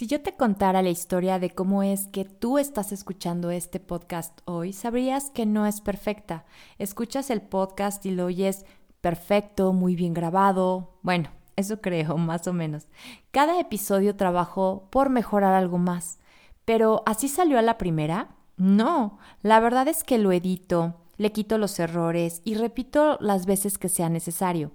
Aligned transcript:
Si 0.00 0.06
yo 0.06 0.22
te 0.22 0.34
contara 0.34 0.80
la 0.80 0.88
historia 0.88 1.38
de 1.38 1.50
cómo 1.50 1.82
es 1.82 2.06
que 2.06 2.24
tú 2.24 2.56
estás 2.56 2.90
escuchando 2.90 3.50
este 3.50 3.80
podcast 3.80 4.40
hoy, 4.46 4.72
sabrías 4.72 5.28
que 5.28 5.44
no 5.44 5.66
es 5.66 5.82
perfecta. 5.82 6.46
Escuchas 6.78 7.28
el 7.28 7.42
podcast 7.42 8.06
y 8.06 8.10
lo 8.12 8.24
oyes 8.24 8.64
perfecto, 9.02 9.74
muy 9.74 9.96
bien 9.96 10.14
grabado. 10.14 10.94
Bueno, 11.02 11.28
eso 11.54 11.82
creo, 11.82 12.16
más 12.16 12.46
o 12.46 12.54
menos. 12.54 12.88
Cada 13.30 13.60
episodio 13.60 14.16
trabajó 14.16 14.88
por 14.90 15.10
mejorar 15.10 15.52
algo 15.52 15.76
más. 15.76 16.18
Pero 16.64 17.02
¿así 17.04 17.28
salió 17.28 17.58
a 17.58 17.62
la 17.62 17.76
primera? 17.76 18.36
No, 18.56 19.18
la 19.42 19.60
verdad 19.60 19.86
es 19.86 20.02
que 20.02 20.16
lo 20.16 20.32
edito, 20.32 20.94
le 21.18 21.30
quito 21.30 21.58
los 21.58 21.78
errores 21.78 22.40
y 22.42 22.54
repito 22.54 23.18
las 23.20 23.44
veces 23.44 23.76
que 23.76 23.90
sea 23.90 24.08
necesario. 24.08 24.72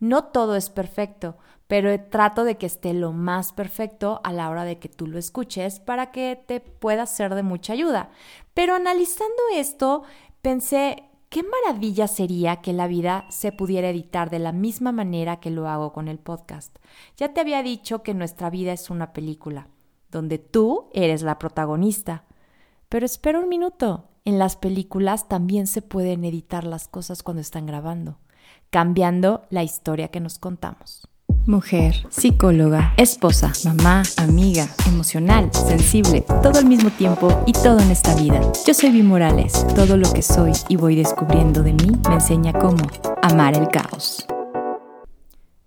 No 0.00 0.24
todo 0.24 0.56
es 0.56 0.70
perfecto, 0.70 1.36
pero 1.66 1.98
trato 2.08 2.44
de 2.44 2.56
que 2.56 2.66
esté 2.66 2.94
lo 2.94 3.12
más 3.12 3.52
perfecto 3.52 4.20
a 4.24 4.32
la 4.32 4.48
hora 4.48 4.64
de 4.64 4.78
que 4.78 4.88
tú 4.88 5.06
lo 5.06 5.18
escuches 5.18 5.80
para 5.80 6.10
que 6.12 6.42
te 6.46 6.60
pueda 6.60 7.04
ser 7.06 7.34
de 7.34 7.42
mucha 7.42 7.72
ayuda. 7.72 8.10
Pero 8.54 8.74
analizando 8.74 9.42
esto, 9.54 10.02
pensé, 10.40 11.04
qué 11.28 11.42
maravilla 11.42 12.08
sería 12.08 12.56
que 12.62 12.72
la 12.72 12.86
vida 12.86 13.26
se 13.28 13.52
pudiera 13.52 13.90
editar 13.90 14.30
de 14.30 14.38
la 14.38 14.52
misma 14.52 14.92
manera 14.92 15.40
que 15.40 15.50
lo 15.50 15.68
hago 15.68 15.92
con 15.92 16.08
el 16.08 16.18
podcast. 16.18 16.78
Ya 17.16 17.34
te 17.34 17.40
había 17.40 17.62
dicho 17.62 18.02
que 18.02 18.14
nuestra 18.14 18.50
vida 18.50 18.72
es 18.72 18.88
una 18.90 19.12
película, 19.12 19.68
donde 20.10 20.38
tú 20.38 20.88
eres 20.92 21.22
la 21.22 21.38
protagonista. 21.38 22.24
Pero 22.88 23.04
espera 23.04 23.40
un 23.40 23.48
minuto, 23.48 24.08
en 24.24 24.38
las 24.38 24.56
películas 24.56 25.28
también 25.28 25.66
se 25.66 25.82
pueden 25.82 26.24
editar 26.24 26.64
las 26.64 26.88
cosas 26.88 27.22
cuando 27.22 27.42
están 27.42 27.66
grabando, 27.66 28.18
cambiando 28.70 29.42
la 29.50 29.62
historia 29.62 30.08
que 30.08 30.20
nos 30.20 30.38
contamos 30.38 31.08
mujer, 31.48 32.06
psicóloga, 32.10 32.92
esposa, 32.98 33.52
mamá, 33.64 34.02
amiga, 34.18 34.68
emocional, 34.86 35.50
sensible, 35.52 36.20
todo 36.42 36.58
al 36.58 36.66
mismo 36.66 36.90
tiempo 36.90 37.42
y 37.46 37.52
todo 37.52 37.80
en 37.80 37.90
esta 37.90 38.14
vida. 38.14 38.40
Yo 38.66 38.74
soy 38.74 38.90
Vi 38.90 39.02
Morales. 39.02 39.66
Todo 39.74 39.96
lo 39.96 40.12
que 40.12 40.20
soy 40.20 40.52
y 40.68 40.76
voy 40.76 40.94
descubriendo 40.94 41.62
de 41.62 41.72
mí 41.72 41.90
me 42.06 42.14
enseña 42.14 42.52
cómo 42.52 42.86
amar 43.22 43.56
el 43.56 43.68
caos. 43.68 44.26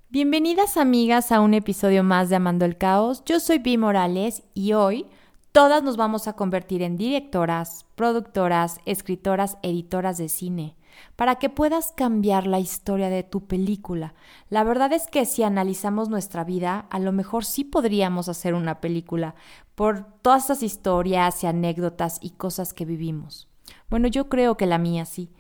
Bienvenidas 0.10 0.78
amigas 0.78 1.32
a 1.32 1.42
un 1.42 1.56
episodio 1.56 2.04
más 2.04 2.30
de 2.30 2.36
Amando 2.36 2.66
el 2.66 2.78
Caos. 2.78 3.24
Yo 3.26 3.40
soy 3.40 3.58
Vi 3.58 3.78
Morales 3.78 4.44
y 4.54 4.74
hoy 4.74 5.08
todas 5.52 5.82
nos 5.82 5.98
vamos 5.98 6.28
a 6.28 6.34
convertir 6.34 6.84
en 6.84 6.96
directoras, 6.96 7.88
productoras, 7.96 8.78
escritoras, 8.86 9.58
editoras 9.64 10.20
de 10.20 10.30
cine 10.30 10.76
para 11.16 11.36
que 11.36 11.50
puedas 11.50 11.92
cambiar 11.92 12.48
la 12.48 12.60
historia 12.60 13.10
de 13.10 13.24
tu 13.24 13.46
película. 13.46 14.14
La 14.50 14.64
verdad 14.64 14.94
es 14.94 15.08
que 15.08 15.26
si 15.26 15.44
analizamos 15.44 16.10
nuestra 16.10 16.44
vida, 16.44 16.88
a 16.90 17.00
lo 17.00 17.12
mejor 17.12 17.46
sí 17.46 17.64
podríamos 17.64 18.30
hacer 18.30 18.54
una 18.54 18.82
película 18.82 19.36
por 19.76 20.06
todas 20.22 20.46
esas 20.46 20.64
historias 20.64 21.44
y 21.44 21.48
anécdotas 21.48 22.20
y 22.22 22.32
cosas 22.32 22.74
que 22.74 22.86
vivimos. 22.86 23.48
Bueno, 23.90 24.08
yo 24.08 24.30
creo 24.30 24.58
que 24.58 24.66
la 24.66 24.78
mía 24.78 25.06
sí. 25.06 25.32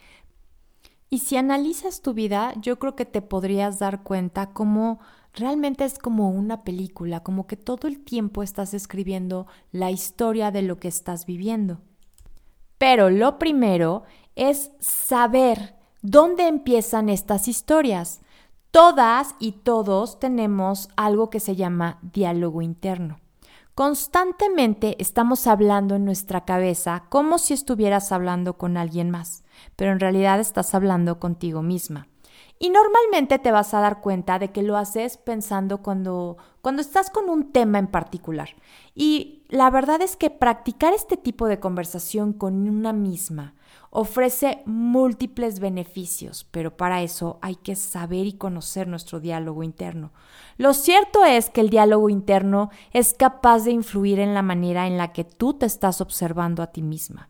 Y 1.09 1.20
si 1.20 1.36
analizas 1.36 2.02
tu 2.02 2.14
vida, 2.14 2.54
yo 2.62 2.80
creo 2.80 2.95
que 2.95 3.06
te 3.06 3.22
podrías 3.22 3.80
dar 3.80 4.02
cuenta 4.04 4.54
cómo 4.54 5.00
realmente 5.34 5.84
es 5.84 6.00
como 6.00 6.30
una 6.30 6.64
película, 6.64 7.22
como 7.22 7.48
que 7.48 7.58
todo 7.58 7.88
el 7.88 8.00
tiempo 8.00 8.44
estás 8.44 8.73
escribiendo 8.73 9.48
la 9.72 9.92
historia 9.92 10.52
de 10.52 10.62
lo 10.62 10.78
que 10.78 10.88
estás 10.88 11.26
viviendo. 11.26 11.80
Pero 12.78 13.09
lo 13.09 13.38
primero 13.38 14.04
es 14.35 14.71
saber 14.79 15.75
dónde 16.01 16.47
empiezan 16.47 17.09
estas 17.09 17.47
historias. 17.47 18.21
Todas 18.71 19.35
y 19.39 19.51
todos 19.51 20.19
tenemos 20.19 20.89
algo 20.95 21.29
que 21.29 21.39
se 21.39 21.55
llama 21.55 21.99
diálogo 22.01 22.61
interno. 22.61 23.19
Constantemente 23.75 24.95
estamos 24.99 25.47
hablando 25.47 25.95
en 25.95 26.05
nuestra 26.05 26.45
cabeza 26.45 27.05
como 27.09 27.37
si 27.37 27.53
estuvieras 27.53 28.11
hablando 28.11 28.57
con 28.57 28.77
alguien 28.77 29.09
más, 29.09 29.43
pero 29.75 29.91
en 29.91 29.99
realidad 29.99 30.39
estás 30.39 30.75
hablando 30.75 31.19
contigo 31.19 31.61
misma. 31.61 32.08
Y 32.59 32.70
normalmente 32.70 33.39
te 33.39 33.52
vas 33.52 33.73
a 33.73 33.80
dar 33.80 34.02
cuenta 34.02 34.37
de 34.37 34.52
que 34.52 34.61
lo 34.61 34.77
haces 34.77 35.17
pensando 35.17 35.80
cuando, 35.80 36.37
cuando 36.61 36.81
estás 36.81 37.09
con 37.09 37.30
un 37.30 37.52
tema 37.52 37.80
en 37.80 37.87
particular. 37.87 38.49
Y 38.93 39.43
la 39.49 39.70
verdad 39.71 40.02
es 40.02 40.15
que 40.15 40.30
practicar 40.30 40.93
este 40.93 41.17
tipo 41.17 41.47
de 41.47 41.59
conversación 41.59 42.33
con 42.33 42.70
una 42.70 42.93
misma 42.93 43.55
ofrece 43.91 44.63
múltiples 44.65 45.59
beneficios, 45.59 46.47
pero 46.49 46.75
para 46.75 47.03
eso 47.03 47.37
hay 47.41 47.57
que 47.57 47.75
saber 47.75 48.25
y 48.25 48.33
conocer 48.33 48.87
nuestro 48.87 49.19
diálogo 49.19 49.63
interno. 49.63 50.11
Lo 50.57 50.73
cierto 50.73 51.25
es 51.25 51.49
que 51.49 51.61
el 51.61 51.69
diálogo 51.69 52.09
interno 52.09 52.71
es 52.93 53.13
capaz 53.13 53.65
de 53.65 53.71
influir 53.71 54.19
en 54.19 54.33
la 54.33 54.41
manera 54.41 54.87
en 54.87 54.97
la 54.97 55.11
que 55.11 55.25
tú 55.25 55.53
te 55.53 55.65
estás 55.65 55.99
observando 55.99 56.63
a 56.63 56.67
ti 56.67 56.81
misma. 56.81 57.29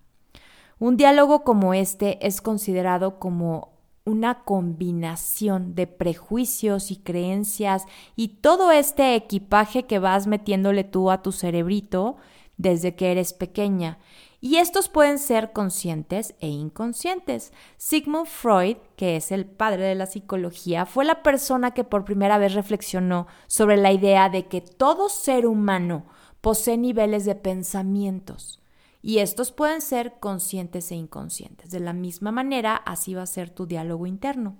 Un 0.77 0.97
diálogo 0.97 1.43
como 1.43 1.73
este 1.73 2.25
es 2.25 2.41
considerado 2.41 3.19
como 3.19 3.71
una 4.05 4.43
combinación 4.43 5.73
de 5.73 5.87
prejuicios 5.87 6.91
y 6.91 6.97
creencias 6.97 7.85
y 8.15 8.39
todo 8.39 8.71
este 8.71 9.15
equipaje 9.15 9.85
que 9.85 9.99
vas 9.99 10.27
metiéndole 10.27 10.83
tú 10.83 11.11
a 11.11 11.21
tu 11.21 11.31
cerebrito 11.31 12.17
desde 12.57 12.95
que 12.95 13.11
eres 13.11 13.33
pequeña. 13.33 13.97
Y 14.43 14.57
estos 14.57 14.89
pueden 14.89 15.19
ser 15.19 15.53
conscientes 15.53 16.33
e 16.39 16.47
inconscientes. 16.47 17.53
Sigmund 17.77 18.25
Freud, 18.25 18.77
que 18.95 19.15
es 19.15 19.31
el 19.31 19.45
padre 19.45 19.85
de 19.85 19.95
la 19.95 20.07
psicología, 20.07 20.87
fue 20.87 21.05
la 21.05 21.21
persona 21.21 21.75
que 21.75 21.83
por 21.83 22.05
primera 22.05 22.39
vez 22.39 22.55
reflexionó 22.55 23.27
sobre 23.45 23.77
la 23.77 23.91
idea 23.91 24.29
de 24.29 24.47
que 24.47 24.61
todo 24.61 25.09
ser 25.09 25.45
humano 25.45 26.07
posee 26.41 26.77
niveles 26.77 27.23
de 27.23 27.35
pensamientos 27.35 28.61
y 29.03 29.19
estos 29.19 29.51
pueden 29.51 29.81
ser 29.81 30.19
conscientes 30.19 30.91
e 30.91 30.95
inconscientes. 30.95 31.71
De 31.71 31.79
la 31.79 31.93
misma 31.93 32.31
manera, 32.31 32.75
así 32.75 33.13
va 33.13 33.23
a 33.23 33.27
ser 33.27 33.49
tu 33.49 33.65
diálogo 33.65 34.05
interno. 34.05 34.57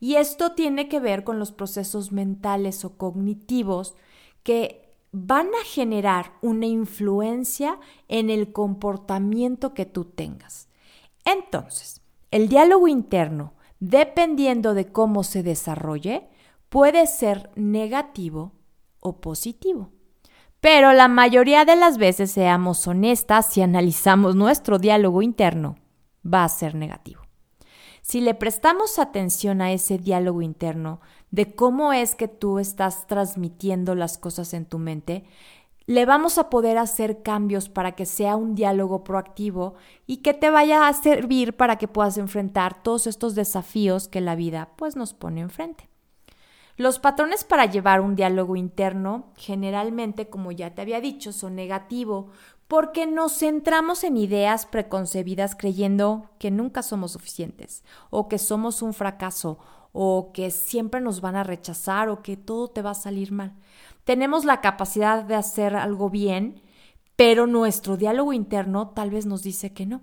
Y 0.00 0.16
esto 0.16 0.52
tiene 0.52 0.88
que 0.88 1.00
ver 1.00 1.24
con 1.24 1.38
los 1.38 1.52
procesos 1.52 2.12
mentales 2.12 2.84
o 2.84 2.96
cognitivos 2.96 3.94
que 4.42 4.83
van 5.16 5.46
a 5.46 5.64
generar 5.64 6.32
una 6.42 6.66
influencia 6.66 7.78
en 8.08 8.30
el 8.30 8.50
comportamiento 8.50 9.72
que 9.72 9.86
tú 9.86 10.06
tengas. 10.06 10.68
Entonces, 11.24 12.02
el 12.32 12.48
diálogo 12.48 12.88
interno, 12.88 13.54
dependiendo 13.78 14.74
de 14.74 14.90
cómo 14.90 15.22
se 15.22 15.44
desarrolle, 15.44 16.28
puede 16.68 17.06
ser 17.06 17.50
negativo 17.54 18.54
o 18.98 19.20
positivo. 19.20 19.92
Pero 20.58 20.92
la 20.92 21.06
mayoría 21.06 21.64
de 21.64 21.76
las 21.76 21.96
veces, 21.96 22.32
seamos 22.32 22.88
honestas, 22.88 23.46
si 23.52 23.62
analizamos 23.62 24.34
nuestro 24.34 24.80
diálogo 24.80 25.22
interno, 25.22 25.76
va 26.26 26.42
a 26.42 26.48
ser 26.48 26.74
negativo. 26.74 27.22
Si 28.02 28.20
le 28.20 28.34
prestamos 28.34 28.98
atención 28.98 29.62
a 29.62 29.72
ese 29.72 29.96
diálogo 29.96 30.42
interno 30.42 31.00
de 31.30 31.54
cómo 31.54 31.92
es 31.92 32.14
que 32.14 32.28
tú 32.28 32.58
estás 32.58 33.06
transmitiendo 33.06 33.94
las 33.94 34.18
cosas 34.18 34.54
en 34.54 34.66
tu 34.66 34.78
mente, 34.78 35.24
le 35.86 36.06
vamos 36.06 36.38
a 36.38 36.48
poder 36.48 36.78
hacer 36.78 37.22
cambios 37.22 37.68
para 37.68 37.92
que 37.92 38.06
sea 38.06 38.36
un 38.36 38.54
diálogo 38.54 39.04
proactivo 39.04 39.74
y 40.06 40.18
que 40.18 40.32
te 40.32 40.48
vaya 40.48 40.88
a 40.88 40.92
servir 40.94 41.56
para 41.56 41.76
que 41.76 41.88
puedas 41.88 42.16
enfrentar 42.16 42.82
todos 42.82 43.06
estos 43.06 43.34
desafíos 43.34 44.08
que 44.08 44.22
la 44.22 44.34
vida 44.34 44.70
pues 44.76 44.96
nos 44.96 45.12
pone 45.12 45.42
enfrente. 45.42 45.88
Los 46.76 46.98
patrones 46.98 47.44
para 47.44 47.66
llevar 47.66 48.00
un 48.00 48.16
diálogo 48.16 48.56
interno 48.56 49.26
generalmente, 49.36 50.28
como 50.28 50.50
ya 50.50 50.74
te 50.74 50.82
había 50.82 51.00
dicho, 51.00 51.32
son 51.32 51.54
negativos 51.54 52.26
porque 52.66 53.06
nos 53.06 53.38
centramos 53.38 54.04
en 54.04 54.16
ideas 54.16 54.66
preconcebidas 54.66 55.54
creyendo 55.54 56.30
que 56.38 56.50
nunca 56.50 56.82
somos 56.82 57.12
suficientes 57.12 57.84
o 58.10 58.26
que 58.26 58.38
somos 58.38 58.80
un 58.82 58.94
fracaso 58.94 59.58
o 59.96 60.32
que 60.32 60.50
siempre 60.50 61.00
nos 61.00 61.20
van 61.20 61.36
a 61.36 61.44
rechazar 61.44 62.08
o 62.08 62.20
que 62.20 62.36
todo 62.36 62.66
te 62.66 62.82
va 62.82 62.90
a 62.90 62.94
salir 62.94 63.30
mal. 63.30 63.54
Tenemos 64.02 64.44
la 64.44 64.60
capacidad 64.60 65.22
de 65.22 65.36
hacer 65.36 65.76
algo 65.76 66.10
bien, 66.10 66.60
pero 67.14 67.46
nuestro 67.46 67.96
diálogo 67.96 68.32
interno 68.32 68.88
tal 68.88 69.10
vez 69.10 69.24
nos 69.24 69.44
dice 69.44 69.72
que 69.72 69.86
no. 69.86 70.02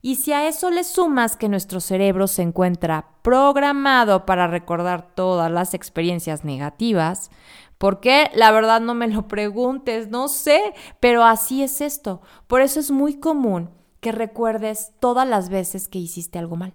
Y 0.00 0.14
si 0.14 0.32
a 0.32 0.46
eso 0.46 0.70
le 0.70 0.84
sumas 0.84 1.36
que 1.36 1.48
nuestro 1.48 1.80
cerebro 1.80 2.28
se 2.28 2.42
encuentra 2.42 3.08
programado 3.22 4.24
para 4.24 4.46
recordar 4.46 5.12
todas 5.16 5.50
las 5.50 5.74
experiencias 5.74 6.44
negativas, 6.44 7.32
porque 7.76 8.30
la 8.34 8.52
verdad 8.52 8.80
no 8.80 8.94
me 8.94 9.08
lo 9.08 9.26
preguntes, 9.26 10.10
no 10.10 10.28
sé, 10.28 10.74
pero 11.00 11.24
así 11.24 11.64
es 11.64 11.80
esto. 11.80 12.22
Por 12.46 12.60
eso 12.60 12.78
es 12.78 12.92
muy 12.92 13.18
común 13.18 13.70
que 13.98 14.12
recuerdes 14.12 14.92
todas 15.00 15.26
las 15.26 15.48
veces 15.48 15.88
que 15.88 15.98
hiciste 15.98 16.38
algo 16.38 16.54
mal 16.54 16.72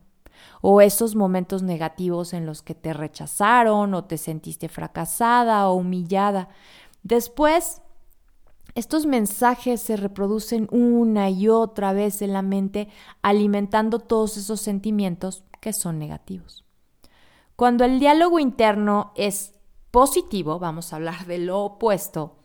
o 0.65 0.79
esos 0.79 1.13
momentos 1.13 1.61
negativos 1.61 2.31
en 2.33 2.45
los 2.45 2.61
que 2.61 2.73
te 2.73 2.93
rechazaron 2.93 3.93
o 3.93 4.05
te 4.05 4.17
sentiste 4.17 4.69
fracasada 4.69 5.67
o 5.67 5.73
humillada. 5.73 6.47
Después 7.03 7.81
estos 8.73 9.05
mensajes 9.05 9.81
se 9.81 9.97
reproducen 9.97 10.69
una 10.71 11.29
y 11.29 11.49
otra 11.49 11.91
vez 11.91 12.21
en 12.21 12.31
la 12.31 12.41
mente, 12.41 12.87
alimentando 13.21 13.99
todos 13.99 14.37
esos 14.37 14.61
sentimientos 14.61 15.43
que 15.59 15.73
son 15.73 15.99
negativos. 15.99 16.63
Cuando 17.57 17.83
el 17.83 17.99
diálogo 17.99 18.39
interno 18.39 19.11
es 19.15 19.53
positivo, 19.91 20.59
vamos 20.59 20.93
a 20.93 20.95
hablar 20.95 21.25
de 21.25 21.39
lo 21.39 21.59
opuesto, 21.59 22.37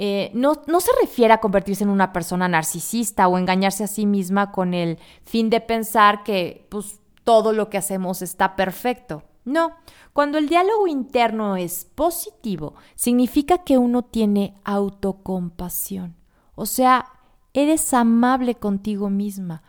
Eh, 0.00 0.30
no, 0.32 0.52
no 0.68 0.80
se 0.80 0.92
refiere 1.00 1.34
a 1.34 1.40
convertirse 1.40 1.82
en 1.82 1.90
una 1.90 2.12
persona 2.12 2.46
narcisista 2.46 3.26
o 3.26 3.36
engañarse 3.36 3.82
a 3.82 3.88
sí 3.88 4.06
misma 4.06 4.52
con 4.52 4.72
el 4.72 4.98
fin 5.24 5.50
de 5.50 5.60
pensar 5.60 6.22
que 6.22 6.68
pues, 6.68 7.00
todo 7.28 7.52
lo 7.52 7.68
que 7.68 7.76
hacemos 7.76 8.22
está 8.22 8.56
perfecto. 8.56 9.22
No, 9.44 9.72
cuando 10.14 10.38
el 10.38 10.48
diálogo 10.48 10.86
interno 10.86 11.56
es 11.56 11.84
positivo, 11.84 12.72
significa 12.94 13.64
que 13.64 13.76
uno 13.76 14.00
tiene 14.00 14.54
autocompasión. 14.64 16.16
O 16.54 16.64
sea, 16.64 17.04
eres 17.52 17.92
amable 17.92 18.54
contigo 18.54 19.10
misma. 19.10 19.62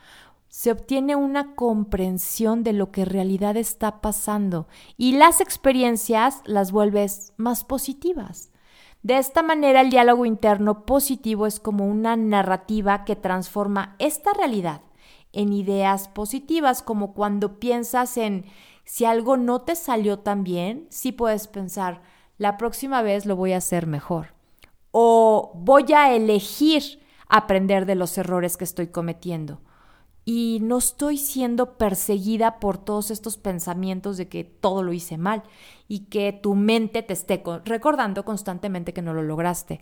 Se 0.48 0.72
obtiene 0.72 1.18
una 1.18 1.54
comprensión 1.56 2.64
de 2.64 2.72
lo 2.72 2.92
que 2.92 3.02
en 3.02 3.10
realidad 3.10 3.58
está 3.58 4.00
pasando 4.00 4.70
y 4.96 5.18
las 5.18 5.42
experiencias 5.42 6.42
las 6.46 6.72
vuelves 6.72 7.34
más 7.36 7.66
positivas. 7.66 8.52
De 9.04 9.18
esta 9.18 9.44
manera, 9.44 9.82
el 9.82 9.90
diálogo 9.90 10.26
interno 10.26 10.86
positivo 10.86 11.46
es 11.46 11.60
como 11.60 11.88
una 11.88 12.16
narrativa 12.16 13.04
que 13.04 13.18
transforma 13.18 13.98
esta 14.00 14.32
realidad 14.32 14.80
en 15.34 15.54
ideas 15.54 16.08
positivas, 16.08 16.82
como 16.82 17.14
cuando 17.14 17.60
piensas 17.60 18.18
en 18.18 18.46
si 18.84 19.06
algo 19.06 19.38
no 19.38 19.62
te 19.62 19.76
salió 19.76 20.20
tan 20.20 20.44
bien, 20.44 20.88
sí 20.90 21.12
puedes 21.12 21.48
pensar, 21.48 22.02
la 22.38 22.58
próxima 22.58 23.02
vez 23.02 23.26
lo 23.26 23.36
voy 23.36 23.54
a 23.54 23.58
hacer 23.58 23.86
mejor. 23.86 24.34
O 24.92 25.52
voy 25.56 25.94
a 25.94 26.16
elegir 26.16 27.00
aprender 27.28 27.86
de 27.86 27.96
los 27.96 28.18
errores 28.18 28.58
que 28.58 28.64
estoy 28.64 28.88
cometiendo 28.88 29.62
y 30.26 30.60
no 30.62 30.78
estoy 30.78 31.18
siendo 31.18 31.78
perseguida 31.78 32.60
por 32.60 32.78
todos 32.78 33.10
estos 33.10 33.38
pensamientos 33.38 34.16
de 34.16 34.28
que 34.28 34.44
todo 34.44 34.84
lo 34.84 34.94
hice 34.94 35.18
mal 35.18 35.42
y 35.88 36.02
que 36.02 36.34
tu 36.34 36.54
mente 36.54 37.02
te 37.02 37.14
esté 37.14 37.44
recordando 37.66 38.24
constantemente 38.26 38.94
que 38.94 39.02
no 39.02 39.16
lo 39.16 39.24
lograste. 39.24 39.82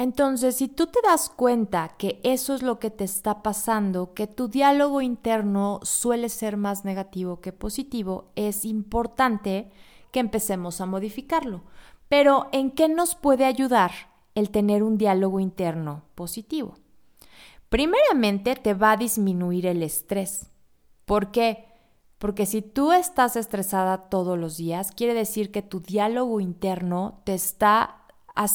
Entonces, 0.00 0.56
si 0.56 0.66
tú 0.66 0.86
te 0.86 0.98
das 1.02 1.28
cuenta 1.28 1.88
que 1.98 2.20
eso 2.22 2.54
es 2.54 2.62
lo 2.62 2.78
que 2.78 2.88
te 2.88 3.04
está 3.04 3.42
pasando, 3.42 4.14
que 4.14 4.26
tu 4.26 4.48
diálogo 4.48 5.02
interno 5.02 5.78
suele 5.82 6.30
ser 6.30 6.56
más 6.56 6.86
negativo 6.86 7.42
que 7.42 7.52
positivo, 7.52 8.30
es 8.34 8.64
importante 8.64 9.70
que 10.10 10.20
empecemos 10.20 10.80
a 10.80 10.86
modificarlo. 10.86 11.64
Pero, 12.08 12.48
¿en 12.50 12.70
qué 12.70 12.88
nos 12.88 13.14
puede 13.14 13.44
ayudar 13.44 13.90
el 14.34 14.48
tener 14.48 14.82
un 14.82 14.96
diálogo 14.96 15.38
interno 15.38 16.04
positivo? 16.14 16.76
Primeramente 17.68 18.56
te 18.56 18.72
va 18.72 18.92
a 18.92 18.96
disminuir 18.96 19.66
el 19.66 19.82
estrés. 19.82 20.50
¿Por 21.04 21.30
qué? 21.30 21.66
Porque 22.16 22.46
si 22.46 22.62
tú 22.62 22.92
estás 22.92 23.36
estresada 23.36 24.08
todos 24.08 24.38
los 24.38 24.56
días, 24.56 24.92
quiere 24.92 25.12
decir 25.12 25.52
que 25.52 25.60
tu 25.60 25.80
diálogo 25.80 26.40
interno 26.40 27.20
te 27.24 27.34
está 27.34 27.99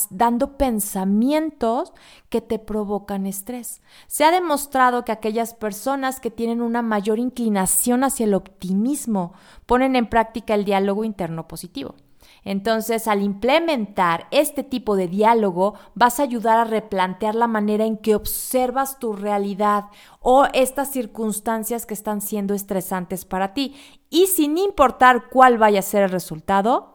dando 0.10 0.58
pensamientos 0.58 1.94
que 2.30 2.42
te 2.42 2.60
provocan 2.60 3.26
estrés. 3.26 3.82
Se 4.08 4.24
ha 4.24 4.32
demostrado 4.32 5.06
que 5.06 5.12
aquellas 5.12 5.54
personas 5.54 6.20
que 6.20 6.32
tienen 6.32 6.62
una 6.62 6.82
mayor 6.82 7.20
inclinación 7.20 8.04
hacia 8.04 8.26
el 8.26 8.34
optimismo 8.34 9.34
ponen 9.66 9.96
en 9.96 10.08
práctica 10.08 10.56
el 10.56 10.66
diálogo 10.66 11.04
interno 11.04 11.48
positivo. 11.48 11.96
Entonces, 12.44 13.08
al 13.08 13.24
implementar 13.24 14.28
este 14.30 14.64
tipo 14.64 14.96
de 14.96 15.08
diálogo, 15.08 15.74
vas 15.96 16.20
a 16.20 16.24
ayudar 16.24 16.60
a 16.60 16.64
replantear 16.64 17.34
la 17.34 17.48
manera 17.48 17.86
en 17.86 17.98
que 17.98 18.16
observas 18.16 19.00
tu 19.00 19.14
realidad 19.14 19.86
o 20.20 20.46
estas 20.54 20.92
circunstancias 20.92 21.88
que 21.88 21.96
están 21.96 22.22
siendo 22.22 22.54
estresantes 22.54 23.26
para 23.26 23.54
ti. 23.54 23.76
Y 24.12 24.28
sin 24.28 24.60
importar 24.60 25.30
cuál 25.30 25.58
vaya 25.58 25.80
a 25.80 25.84
ser 25.84 26.04
el 26.04 26.12
resultado, 26.12 26.95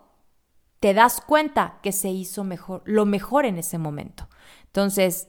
te 0.80 0.94
das 0.94 1.20
cuenta 1.20 1.78
que 1.82 1.92
se 1.92 2.08
hizo 2.08 2.42
mejor, 2.42 2.82
lo 2.86 3.04
mejor 3.04 3.44
en 3.44 3.58
ese 3.58 3.78
momento. 3.78 4.28
Entonces, 4.64 5.28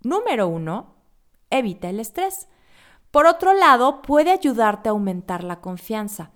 número 0.00 0.48
uno, 0.48 0.94
evita 1.50 1.90
el 1.90 2.00
estrés. 2.00 2.48
Por 3.10 3.26
otro 3.26 3.52
lado, 3.52 4.02
puede 4.02 4.30
ayudarte 4.30 4.88
a 4.88 4.92
aumentar 4.92 5.44
la 5.44 5.60
confianza. 5.60 6.30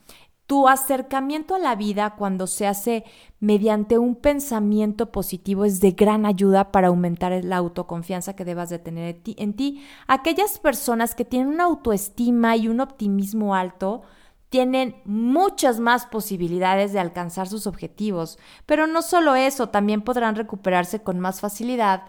Tu 0.46 0.68
acercamiento 0.68 1.54
a 1.54 1.58
la 1.58 1.76
vida 1.76 2.16
cuando 2.16 2.46
se 2.46 2.66
hace 2.66 3.04
mediante 3.38 3.98
un 3.98 4.16
pensamiento 4.16 5.12
positivo 5.12 5.64
es 5.64 5.80
de 5.80 5.92
gran 5.92 6.26
ayuda 6.26 6.72
para 6.72 6.88
aumentar 6.88 7.44
la 7.44 7.56
autoconfianza 7.56 8.34
que 8.34 8.44
debas 8.44 8.68
de 8.68 8.80
tener 8.80 9.20
en 9.24 9.54
ti. 9.54 9.82
Aquellas 10.06 10.58
personas 10.58 11.14
que 11.14 11.24
tienen 11.24 11.48
una 11.48 11.64
autoestima 11.64 12.56
y 12.56 12.66
un 12.68 12.80
optimismo 12.80 13.54
alto 13.54 14.02
tienen 14.50 15.00
muchas 15.04 15.80
más 15.80 16.06
posibilidades 16.06 16.92
de 16.92 17.00
alcanzar 17.00 17.48
sus 17.48 17.66
objetivos, 17.66 18.38
pero 18.66 18.86
no 18.86 19.00
solo 19.00 19.36
eso, 19.36 19.68
también 19.68 20.02
podrán 20.02 20.36
recuperarse 20.36 21.02
con 21.02 21.18
más 21.18 21.40
facilidad 21.40 22.02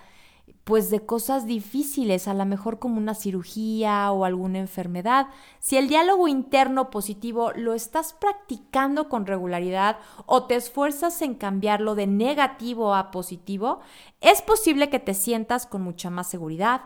pues 0.64 0.90
de 0.92 1.06
cosas 1.06 1.46
difíciles, 1.46 2.28
a 2.28 2.34
lo 2.34 2.46
mejor 2.46 2.78
como 2.78 2.98
una 2.98 3.16
cirugía 3.16 4.12
o 4.12 4.26
alguna 4.26 4.60
enfermedad. 4.60 5.28
Si 5.60 5.78
el 5.78 5.88
diálogo 5.88 6.28
interno 6.28 6.90
positivo 6.90 7.52
lo 7.56 7.74
estás 7.74 8.14
practicando 8.14 9.10
con 9.10 9.26
regularidad 9.26 9.98
o 10.26 10.46
te 10.46 10.56
esfuerzas 10.56 11.22
en 11.22 11.36
cambiarlo 11.36 11.96
de 11.96 12.08
negativo 12.08 12.94
a 12.94 13.12
positivo, 13.12 13.80
es 14.20 14.42
posible 14.42 14.90
que 14.90 15.00
te 15.00 15.14
sientas 15.14 15.66
con 15.66 15.82
mucha 15.82 16.10
más 16.10 16.30
seguridad 16.30 16.82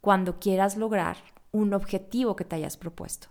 cuando 0.00 0.38
quieras 0.38 0.76
lograr 0.76 1.18
un 1.52 1.74
objetivo 1.74 2.34
que 2.34 2.44
te 2.44 2.56
hayas 2.56 2.76
propuesto. 2.76 3.28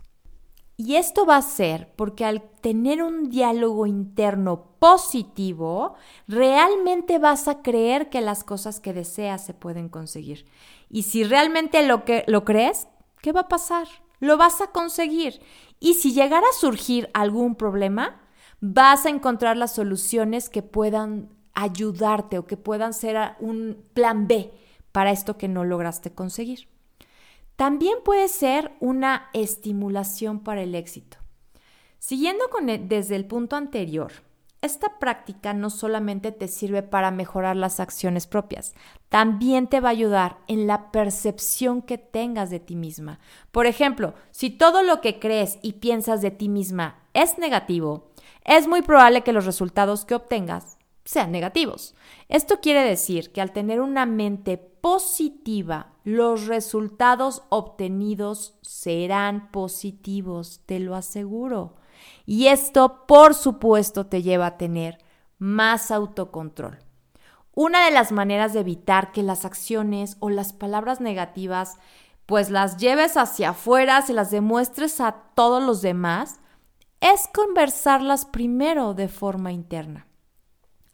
Y 0.80 0.94
esto 0.94 1.26
va 1.26 1.36
a 1.36 1.42
ser 1.42 1.92
porque 1.96 2.24
al 2.24 2.40
tener 2.60 3.02
un 3.02 3.30
diálogo 3.30 3.84
interno 3.84 4.76
positivo, 4.78 5.96
realmente 6.28 7.18
vas 7.18 7.48
a 7.48 7.62
creer 7.62 8.10
que 8.10 8.20
las 8.20 8.44
cosas 8.44 8.78
que 8.78 8.92
deseas 8.92 9.44
se 9.44 9.54
pueden 9.54 9.88
conseguir. 9.88 10.46
Y 10.88 11.02
si 11.02 11.24
realmente 11.24 11.84
lo, 11.84 12.04
que, 12.04 12.22
lo 12.28 12.44
crees, 12.44 12.86
¿qué 13.20 13.32
va 13.32 13.40
a 13.40 13.48
pasar? 13.48 13.88
Lo 14.20 14.36
vas 14.36 14.60
a 14.60 14.68
conseguir. 14.68 15.40
Y 15.80 15.94
si 15.94 16.12
llegara 16.12 16.46
a 16.48 16.60
surgir 16.60 17.10
algún 17.12 17.56
problema, 17.56 18.20
vas 18.60 19.04
a 19.04 19.10
encontrar 19.10 19.56
las 19.56 19.74
soluciones 19.74 20.48
que 20.48 20.62
puedan 20.62 21.28
ayudarte 21.54 22.38
o 22.38 22.46
que 22.46 22.56
puedan 22.56 22.94
ser 22.94 23.32
un 23.40 23.84
plan 23.94 24.28
B 24.28 24.52
para 24.92 25.10
esto 25.10 25.38
que 25.38 25.48
no 25.48 25.64
lograste 25.64 26.14
conseguir. 26.14 26.68
También 27.58 27.98
puede 28.04 28.28
ser 28.28 28.70
una 28.78 29.30
estimulación 29.32 30.44
para 30.44 30.62
el 30.62 30.76
éxito. 30.76 31.18
Siguiendo 31.98 32.44
con 32.50 32.68
e, 32.68 32.78
desde 32.78 33.16
el 33.16 33.26
punto 33.26 33.56
anterior, 33.56 34.12
esta 34.62 35.00
práctica 35.00 35.52
no 35.54 35.68
solamente 35.68 36.30
te 36.30 36.46
sirve 36.46 36.84
para 36.84 37.10
mejorar 37.10 37.56
las 37.56 37.80
acciones 37.80 38.28
propias, 38.28 38.74
también 39.08 39.66
te 39.66 39.80
va 39.80 39.88
a 39.88 39.90
ayudar 39.90 40.38
en 40.46 40.68
la 40.68 40.92
percepción 40.92 41.82
que 41.82 41.98
tengas 41.98 42.50
de 42.50 42.60
ti 42.60 42.76
misma. 42.76 43.18
Por 43.50 43.66
ejemplo, 43.66 44.14
si 44.30 44.50
todo 44.50 44.84
lo 44.84 45.00
que 45.00 45.18
crees 45.18 45.58
y 45.60 45.72
piensas 45.72 46.22
de 46.22 46.30
ti 46.30 46.48
misma 46.48 47.00
es 47.12 47.38
negativo, 47.38 48.12
es 48.44 48.68
muy 48.68 48.82
probable 48.82 49.22
que 49.22 49.32
los 49.32 49.46
resultados 49.46 50.04
que 50.04 50.14
obtengas 50.14 50.78
sean 51.04 51.32
negativos. 51.32 51.96
Esto 52.28 52.60
quiere 52.60 52.84
decir 52.84 53.32
que 53.32 53.40
al 53.40 53.50
tener 53.50 53.80
una 53.80 54.06
mente 54.06 54.58
positiva, 54.80 55.92
los 56.04 56.46
resultados 56.46 57.42
obtenidos 57.48 58.58
serán 58.62 59.50
positivos, 59.50 60.62
te 60.66 60.80
lo 60.80 60.94
aseguro. 60.94 61.76
Y 62.26 62.46
esto, 62.46 63.06
por 63.06 63.34
supuesto, 63.34 64.06
te 64.06 64.22
lleva 64.22 64.46
a 64.46 64.56
tener 64.56 64.98
más 65.38 65.90
autocontrol. 65.90 66.78
Una 67.54 67.84
de 67.84 67.90
las 67.90 68.12
maneras 68.12 68.52
de 68.52 68.60
evitar 68.60 69.12
que 69.12 69.22
las 69.22 69.44
acciones 69.44 70.16
o 70.20 70.30
las 70.30 70.52
palabras 70.52 71.00
negativas 71.00 71.78
pues 72.28 72.50
las 72.50 72.76
lleves 72.76 73.16
hacia 73.16 73.50
afuera, 73.50 74.02
se 74.02 74.12
las 74.12 74.30
demuestres 74.30 75.00
a 75.00 75.12
todos 75.34 75.62
los 75.62 75.80
demás, 75.80 76.40
es 77.00 77.26
conversarlas 77.34 78.26
primero 78.26 78.92
de 78.92 79.08
forma 79.08 79.50
interna. 79.50 80.06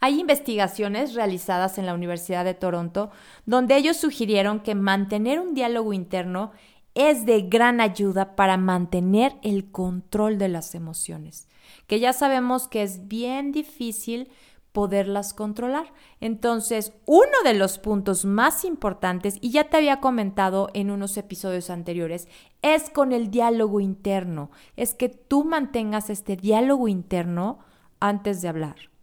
Hay 0.05 0.21
investigaciones 0.21 1.15
realizadas 1.15 1.79
en 1.79 1.87
la 1.87 1.95
Universidad 1.95 2.45
de 2.45 2.53
Toronto 2.53 3.11
donde 3.47 3.75
ellos 3.75 3.97
sugirieron 3.97 4.61
que 4.61 4.75
mantener 4.75 5.41
un 5.41 5.55
diálogo 5.55 5.95
interno 5.95 6.53
es 6.93 7.25
de 7.25 7.41
gran 7.41 7.81
ayuda 7.81 8.37
para 8.37 8.59
mantener 8.59 9.37
el 9.43 9.71
control 9.71 10.37
de 10.37 10.49
las 10.49 10.75
emociones, 10.75 11.49
que 11.87 12.01
ya 12.01 12.13
sabemos 12.13 12.69
que 12.69 12.83
es 12.83 13.09
bien 13.09 13.51
difícil 13.51 14.29
poderlas 14.73 15.33
controlar. 15.33 15.91
Entonces, 16.21 16.93
uno 17.07 17.39
de 17.43 17.55
los 17.55 17.79
puntos 17.79 18.27
más 18.27 18.67
importantes, 18.67 19.39
y 19.41 19.53
ya 19.53 19.71
te 19.71 19.79
había 19.79 20.01
comentado 20.01 20.69
en 20.75 20.91
unos 20.91 21.17
episodios 21.17 21.71
anteriores, 21.71 22.29
es 22.61 22.91
con 22.91 23.13
el 23.13 23.31
diálogo 23.31 23.81
interno, 23.81 24.51
es 24.77 24.93
que 24.93 25.09
tú 25.09 25.45
mantengas 25.45 26.11
este 26.11 26.37
diálogo 26.37 26.89
interno 26.89 27.61
antes 28.01 28.43
de 28.43 28.49
hablar 28.49 28.94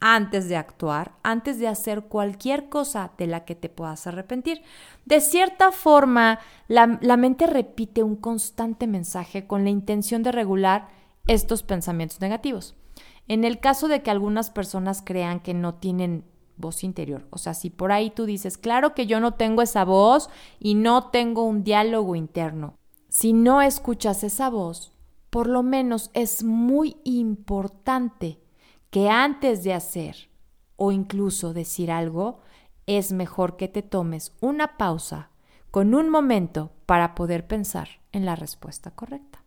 antes 0.00 0.48
de 0.48 0.56
actuar, 0.56 1.12
antes 1.22 1.58
de 1.58 1.68
hacer 1.68 2.02
cualquier 2.02 2.68
cosa 2.68 3.12
de 3.18 3.26
la 3.26 3.44
que 3.44 3.54
te 3.54 3.68
puedas 3.68 4.06
arrepentir. 4.06 4.62
De 5.04 5.20
cierta 5.20 5.72
forma, 5.72 6.38
la, 6.68 6.86
mente 7.16 7.46
repite 7.46 8.02
un 8.02 8.16
constante 8.16 8.86
mensaje 8.86 9.46
con 9.46 9.64
la 9.64 9.70
intención 9.70 10.22
de 10.22 10.32
regular 10.32 10.88
estos 11.26 11.62
pensamientos 11.62 12.20
negativos. 12.20 12.76
En 13.26 13.44
el 13.44 13.60
caso 13.60 13.88
de 13.88 14.02
que 14.02 14.10
algunas 14.10 14.50
personas 14.50 15.02
crean 15.04 15.40
que 15.40 15.54
no 15.54 15.74
tienen 15.74 16.24
voz 16.56 16.82
interior. 16.82 17.26
O 17.30 17.38
sea, 17.38 17.54
si 17.54 17.70
por 17.70 17.92
ahí 17.92 18.10
tú 18.10 18.24
dices, 18.24 18.58
claro 18.58 18.94
que 18.94 19.06
yo 19.06 19.20
no 19.20 19.34
tengo 19.34 19.62
esa 19.62 19.84
voz 19.84 20.30
y 20.58 20.74
no 20.74 21.10
tengo 21.10 21.44
un 21.44 21.62
diálogo 21.62 22.16
interno. 22.16 22.74
Si 23.08 23.32
no 23.32 23.62
escuchas 23.62 24.24
esa 24.24 24.50
voz, 24.50 24.92
por 25.30 25.46
lo 25.46 25.62
menos 25.62 26.10
es 26.14 26.42
muy 26.42 26.96
importante 27.04 28.40
que 28.90 29.08
antes 29.08 29.64
de 29.64 29.74
hacer 29.74 30.30
o 30.76 30.92
incluso 30.92 31.52
decir 31.52 31.90
algo, 31.90 32.40
es 32.86 33.12
mejor 33.12 33.56
que 33.56 33.68
te 33.68 33.82
tomes 33.82 34.32
una 34.40 34.76
pausa 34.76 35.30
con 35.70 35.94
un 35.94 36.08
momento 36.08 36.72
para 36.86 37.14
poder 37.14 37.46
pensar 37.46 37.88
en 38.12 38.24
la 38.24 38.36
respuesta 38.36 38.90
correcta. 38.92 39.44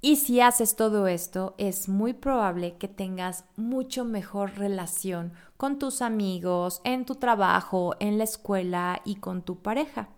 Y 0.00 0.16
si 0.16 0.40
haces 0.40 0.76
todo 0.76 1.08
esto, 1.08 1.54
es 1.58 1.88
muy 1.88 2.12
probable 2.12 2.76
que 2.76 2.86
tengas 2.86 3.44
mucho 3.56 4.04
mejor 4.04 4.56
relación 4.56 5.32
con 5.56 5.78
tus 5.78 6.02
amigos, 6.02 6.80
en 6.84 7.04
tu 7.06 7.16
trabajo, 7.16 7.96
en 7.98 8.18
la 8.18 8.24
escuela 8.24 9.00
y 9.04 9.16
con 9.16 9.42
tu 9.42 9.62
pareja. 9.62 10.10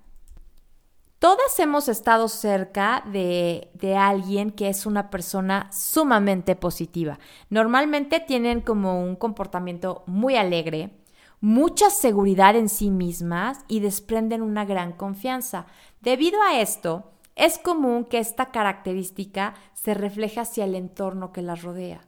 Todas 1.19 1.59
hemos 1.59 1.89
estado 1.89 2.29
cerca 2.29 3.03
de, 3.13 3.71
de, 3.75 3.97
alguien 3.97 4.53
que 4.53 4.69
es 4.69 4.87
una 4.87 5.11
persona 5.11 5.69
sumamente 5.73 6.55
positiva. 6.55 7.19
Normalmente 7.51 8.21
tienen 8.21 8.61
como 8.61 9.03
un 9.03 9.17
comportamiento 9.17 10.05
muy 10.07 10.37
alegre, 10.37 10.97
mucha 11.41 11.91
seguridad 11.91 12.55
en 12.55 12.69
sí 12.69 12.91
mismas 12.91 13.59
y 13.67 13.81
desprenden 13.81 14.43
una 14.43 14.65
gran 14.65 14.93
confianza. 14.93 15.67
Debido 16.01 16.41
a 16.41 16.61
esto, 16.61 17.11
es 17.35 17.59
común 17.59 18.05
que 18.05 18.19
esta 18.19 18.53
característica 18.53 19.55
se 19.73 19.95
refleje 19.95 20.39
hacia 20.39 20.67
el 20.67 20.77
entorno 20.77 21.33
que 21.33 21.43
las 21.43 21.63
rodea. 21.63 22.01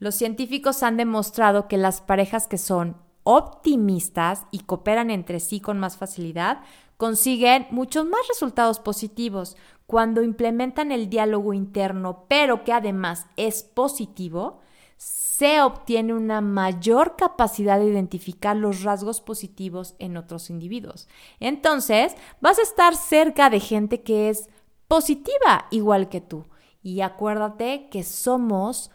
Los 0.00 0.16
científicos 0.16 0.82
han 0.82 0.96
demostrado 0.96 1.68
que 1.68 1.76
las 1.76 2.00
parejas 2.00 2.48
que 2.48 2.58
son 2.58 2.96
optimistas 3.24 4.46
y 4.50 4.60
cooperan 4.60 5.10
entre 5.10 5.38
sí 5.38 5.60
con 5.60 5.78
más 5.78 5.96
facilidad 5.96 6.60
consiguen 6.98 7.66
muchos 7.70 8.04
más 8.04 8.20
resultados 8.28 8.80
positivos 8.80 9.56
cuando 9.86 10.22
implementan 10.22 10.92
el 10.92 11.08
diálogo 11.08 11.54
interno, 11.54 12.26
pero 12.28 12.62
que 12.64 12.74
además 12.74 13.24
es 13.38 13.62
positivo, 13.62 14.60
se 14.98 15.62
obtiene 15.62 16.12
una 16.12 16.40
mayor 16.40 17.14
capacidad 17.16 17.78
de 17.78 17.86
identificar 17.86 18.56
los 18.56 18.82
rasgos 18.82 19.20
positivos 19.20 19.94
en 20.00 20.16
otros 20.16 20.50
individuos. 20.50 21.08
Entonces, 21.40 22.16
vas 22.40 22.58
a 22.58 22.62
estar 22.62 22.96
cerca 22.96 23.48
de 23.48 23.60
gente 23.60 24.02
que 24.02 24.28
es 24.28 24.50
positiva 24.88 25.66
igual 25.70 26.08
que 26.08 26.20
tú. 26.20 26.46
Y 26.82 27.00
acuérdate 27.00 27.88
que 27.90 28.02
somos 28.02 28.90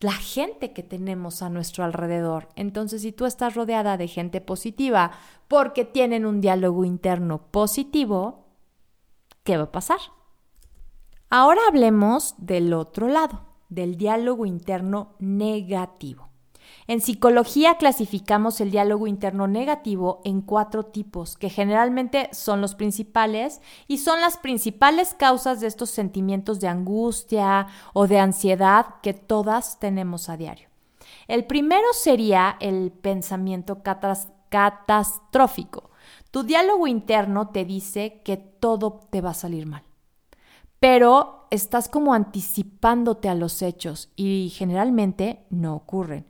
la 0.00 0.12
gente 0.12 0.72
que 0.72 0.82
tenemos 0.82 1.42
a 1.42 1.48
nuestro 1.48 1.84
alrededor. 1.84 2.48
Entonces, 2.54 3.02
si 3.02 3.12
tú 3.12 3.24
estás 3.24 3.54
rodeada 3.54 3.96
de 3.96 4.08
gente 4.08 4.40
positiva 4.40 5.12
porque 5.48 5.84
tienen 5.84 6.26
un 6.26 6.40
diálogo 6.40 6.84
interno 6.84 7.38
positivo, 7.50 8.46
¿qué 9.42 9.56
va 9.56 9.64
a 9.64 9.72
pasar? 9.72 9.98
Ahora 11.30 11.60
hablemos 11.68 12.34
del 12.38 12.72
otro 12.74 13.08
lado, 13.08 13.42
del 13.68 13.96
diálogo 13.96 14.46
interno 14.46 15.16
negativo. 15.18 16.25
En 16.88 17.00
psicología 17.00 17.78
clasificamos 17.78 18.60
el 18.60 18.70
diálogo 18.70 19.06
interno 19.08 19.48
negativo 19.48 20.20
en 20.24 20.40
cuatro 20.40 20.84
tipos, 20.84 21.36
que 21.36 21.50
generalmente 21.50 22.28
son 22.32 22.60
los 22.60 22.76
principales 22.76 23.60
y 23.88 23.98
son 23.98 24.20
las 24.20 24.36
principales 24.36 25.14
causas 25.14 25.60
de 25.60 25.66
estos 25.66 25.90
sentimientos 25.90 26.60
de 26.60 26.68
angustia 26.68 27.66
o 27.92 28.06
de 28.06 28.20
ansiedad 28.20 28.86
que 29.02 29.14
todas 29.14 29.80
tenemos 29.80 30.28
a 30.28 30.36
diario. 30.36 30.68
El 31.26 31.44
primero 31.44 31.86
sería 31.92 32.56
el 32.60 32.92
pensamiento 32.92 33.82
catastrófico. 34.48 35.90
Tu 36.30 36.44
diálogo 36.44 36.86
interno 36.86 37.48
te 37.48 37.64
dice 37.64 38.20
que 38.24 38.36
todo 38.36 39.00
te 39.10 39.20
va 39.20 39.30
a 39.30 39.34
salir 39.34 39.66
mal, 39.66 39.82
pero 40.78 41.48
estás 41.50 41.88
como 41.88 42.14
anticipándote 42.14 43.28
a 43.28 43.34
los 43.34 43.60
hechos 43.62 44.10
y 44.14 44.52
generalmente 44.54 45.44
no 45.50 45.74
ocurren. 45.74 46.26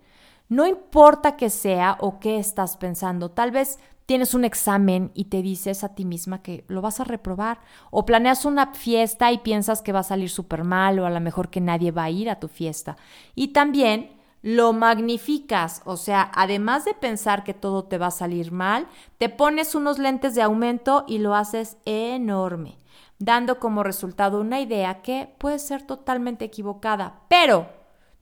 No 0.49 0.67
importa 0.67 1.37
qué 1.37 1.51
sea 1.51 1.97
o 2.01 2.21
qué 2.21 2.39
estás 2.39 2.77
pensando, 2.77 3.31
tal 3.31 3.51
vez 3.51 3.79
tienes 4.07 4.35
un 4.35 4.45
examen 4.45 5.11
y 5.15 5.25
te 5.25 5.43
dices 5.43 5.83
a 5.83 5.95
ti 5.95 6.05
misma 6.05 6.41
que 6.41 6.65
lo 6.69 6.81
vas 6.81 7.01
a 7.01 7.05
reprobar, 7.05 7.59
o 7.91 8.07
planeas 8.07 8.45
una 8.45 8.73
fiesta 8.73 9.33
y 9.33 9.39
piensas 9.39 9.83
que 9.83 9.93
va 9.93 10.01
a 10.01 10.05
salir 10.05 10.31
súper 10.31 10.63
mal 10.63 10.99
o 11.01 11.07
a 11.07 11.11
lo 11.11 11.21
mejor 11.21 11.51
que 11.51 11.61
nadie 11.61 11.91
va 11.91 12.05
a 12.05 12.11
ir 12.11 12.31
a 12.31 12.39
tu 12.39 12.47
fiesta. 12.47 12.97
Y 13.35 13.49
también 13.49 14.17
lo 14.43 14.73
magnificas, 14.73 15.83
o 15.85 15.97
sea, 15.97 16.31
además 16.33 16.85
de 16.85 16.95
pensar 16.95 17.43
que 17.43 17.53
todo 17.53 17.85
te 17.85 17.99
va 17.99 18.07
a 18.07 18.13
salir 18.13 18.53
mal, 18.53 18.87
te 19.19 19.29
pones 19.29 19.75
unos 19.75 19.99
lentes 19.99 20.37
de 20.37 20.43
aumento 20.43 21.05
y 21.09 21.19
lo 21.19 21.35
haces 21.35 21.79
enorme, 21.85 22.79
dando 23.19 23.59
como 23.59 23.83
resultado 23.83 24.41
una 24.41 24.61
idea 24.61 25.03
que 25.03 25.35
puede 25.39 25.59
ser 25.59 25.83
totalmente 25.83 26.45
equivocada, 26.45 27.23
pero 27.29 27.69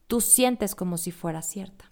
tú 0.07 0.23
sientes 0.23 0.75
como 0.75 0.97
si 0.97 1.11
fuera 1.11 1.43
cierta. 1.43 1.91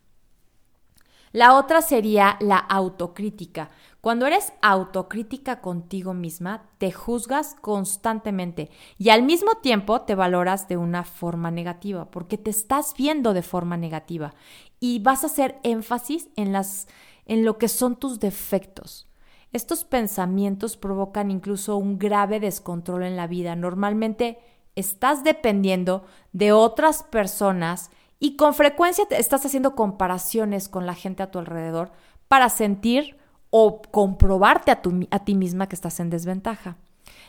La 1.33 1.57
otra 1.57 1.81
sería 1.81 2.37
la 2.41 2.59
autocrítica. 2.59 3.71
Cuando 4.03 4.27
eres 4.27 4.53
autocrítica 4.61 5.61
contigo 5.61 6.13
misma, 6.13 6.65
te 6.79 6.93
juzgas 6.93 7.57
constantemente 7.61 8.71
y 8.99 9.09
al 9.09 9.23
mismo 9.23 9.55
tiempo 9.63 10.03
te 10.03 10.15
valoras 10.15 10.69
de 10.69 10.77
una 10.77 11.05
forma 11.05 11.51
negativa, 11.51 12.11
porque 12.11 12.37
te 12.37 12.51
estás 12.51 12.95
viendo 12.97 13.33
de 13.33 13.43
forma 13.43 13.77
negativa 13.77 14.35
y 14.79 14.99
vas 14.99 15.23
a 15.23 15.29
hacer 15.29 15.59
énfasis 15.63 16.29
en 16.37 16.53
las 16.53 16.89
en 17.25 17.45
lo 17.45 17.57
que 17.57 17.69
son 17.69 17.97
tus 17.97 18.19
defectos. 18.19 19.07
Estos 19.53 19.85
pensamientos 19.85 20.77
provocan 20.77 21.31
incluso 21.31 21.77
un 21.77 21.99
grave 21.99 22.41
descontrol 22.41 23.05
en 23.05 23.17
la 23.17 23.27
vida. 23.27 23.55
Normalmente 23.55 24.39
estás 24.75 25.23
dependiendo 25.25 26.05
de 26.33 26.53
otras 26.53 27.03
personas 27.05 27.91
y 28.23 28.37
con 28.37 28.55
frecuencia 28.55 29.05
te 29.07 29.19
estás 29.19 29.45
haciendo 29.45 29.75
comparaciones 29.75 30.69
con 30.69 30.87
la 30.87 30.95
gente 30.95 31.25
a 31.25 31.33
tu 31.33 31.41
alrededor 31.41 31.91
para 32.29 32.49
sentir 32.51 33.17
o 33.51 33.83
comprobarte 33.83 34.71
a, 34.71 34.81
a 35.11 35.25
ti 35.25 35.35
misma 35.35 35.69
que 35.69 35.75
estás 35.75 35.99
en 35.99 36.09
desventaja. 36.09 36.77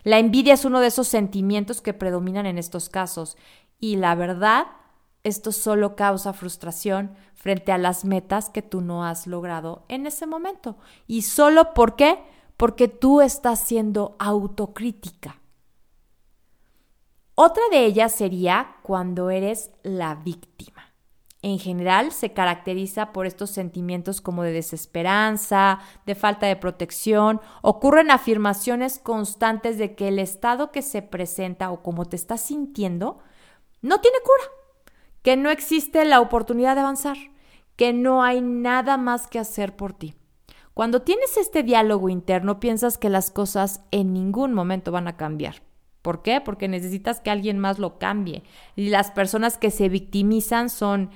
La 0.04 0.20
envidia 0.20 0.54
es 0.54 0.66
uno 0.66 0.82
de 0.82 0.88
esos 0.88 1.08
sentimientos 1.08 1.82
que 1.82 1.96
predominan 1.96 2.46
en 2.46 2.60
estos 2.60 2.90
casos 2.90 3.38
y 3.80 3.96
la 3.96 4.14
verdad, 4.14 4.68
esto 5.24 5.52
solo 5.52 5.96
causa 5.96 6.32
frustración 6.32 7.16
frente 7.34 7.72
a 7.72 7.80
las 7.80 8.06
metas 8.06 8.52
que 8.52 8.62
tú 8.62 8.82
no 8.82 9.04
has 9.04 9.26
logrado 9.26 9.86
en 9.88 10.06
ese 10.06 10.28
momento. 10.28 10.78
¿Y 11.08 11.24
solo 11.24 11.74
por 11.74 11.96
qué? 11.96 12.20
Porque 12.56 12.88
tú 12.88 13.22
estás 13.22 13.60
siendo 13.62 14.16
autocrítica. 14.20 15.42
Otra 17.36 17.64
de 17.72 17.84
ellas 17.86 18.14
sería 18.14 18.76
cuando 18.84 19.32
eres 19.32 19.72
la 19.82 20.14
víctima. 20.14 20.94
En 21.42 21.58
general 21.58 22.12
se 22.12 22.32
caracteriza 22.32 23.12
por 23.12 23.26
estos 23.26 23.50
sentimientos 23.50 24.22
como 24.22 24.44
de 24.44 24.52
desesperanza, 24.52 25.80
de 26.06 26.14
falta 26.14 26.46
de 26.46 26.56
protección. 26.56 27.42
Ocurren 27.64 28.12
afirmaciones 28.12 29.00
constantes 29.00 29.80
de 29.80 29.96
que 29.96 30.10
el 30.10 30.20
estado 30.20 30.72
que 30.72 30.84
se 30.84 31.02
presenta 31.02 31.72
o 31.72 31.82
como 31.82 32.06
te 32.06 32.16
estás 32.16 32.42
sintiendo 32.42 33.18
no 33.82 34.00
tiene 34.00 34.18
cura, 34.24 34.94
que 35.24 35.36
no 35.36 35.50
existe 35.50 36.06
la 36.06 36.22
oportunidad 36.22 36.76
de 36.76 36.82
avanzar, 36.82 37.18
que 37.76 37.94
no 37.94 38.22
hay 38.22 38.42
nada 38.42 38.96
más 38.96 39.26
que 39.26 39.40
hacer 39.40 39.76
por 39.76 39.94
ti. 39.94 40.14
Cuando 40.76 41.02
tienes 41.02 41.36
este 41.38 41.64
diálogo 41.64 42.10
interno 42.10 42.60
piensas 42.60 43.00
que 43.00 43.10
las 43.10 43.32
cosas 43.32 43.82
en 43.90 44.14
ningún 44.14 44.54
momento 44.54 44.92
van 44.92 45.08
a 45.08 45.18
cambiar 45.18 45.73
¿Por 46.04 46.22
qué? 46.22 46.42
Porque 46.42 46.68
necesitas 46.68 47.22
que 47.22 47.32
alguien 47.32 47.58
más 47.58 47.80
lo 47.80 47.98
cambie. 47.98 48.44
Y 48.76 48.90
las 48.90 49.10
personas 49.10 49.58
que 49.58 49.72
se 49.72 49.88
victimizan 49.88 50.70
son 50.70 51.10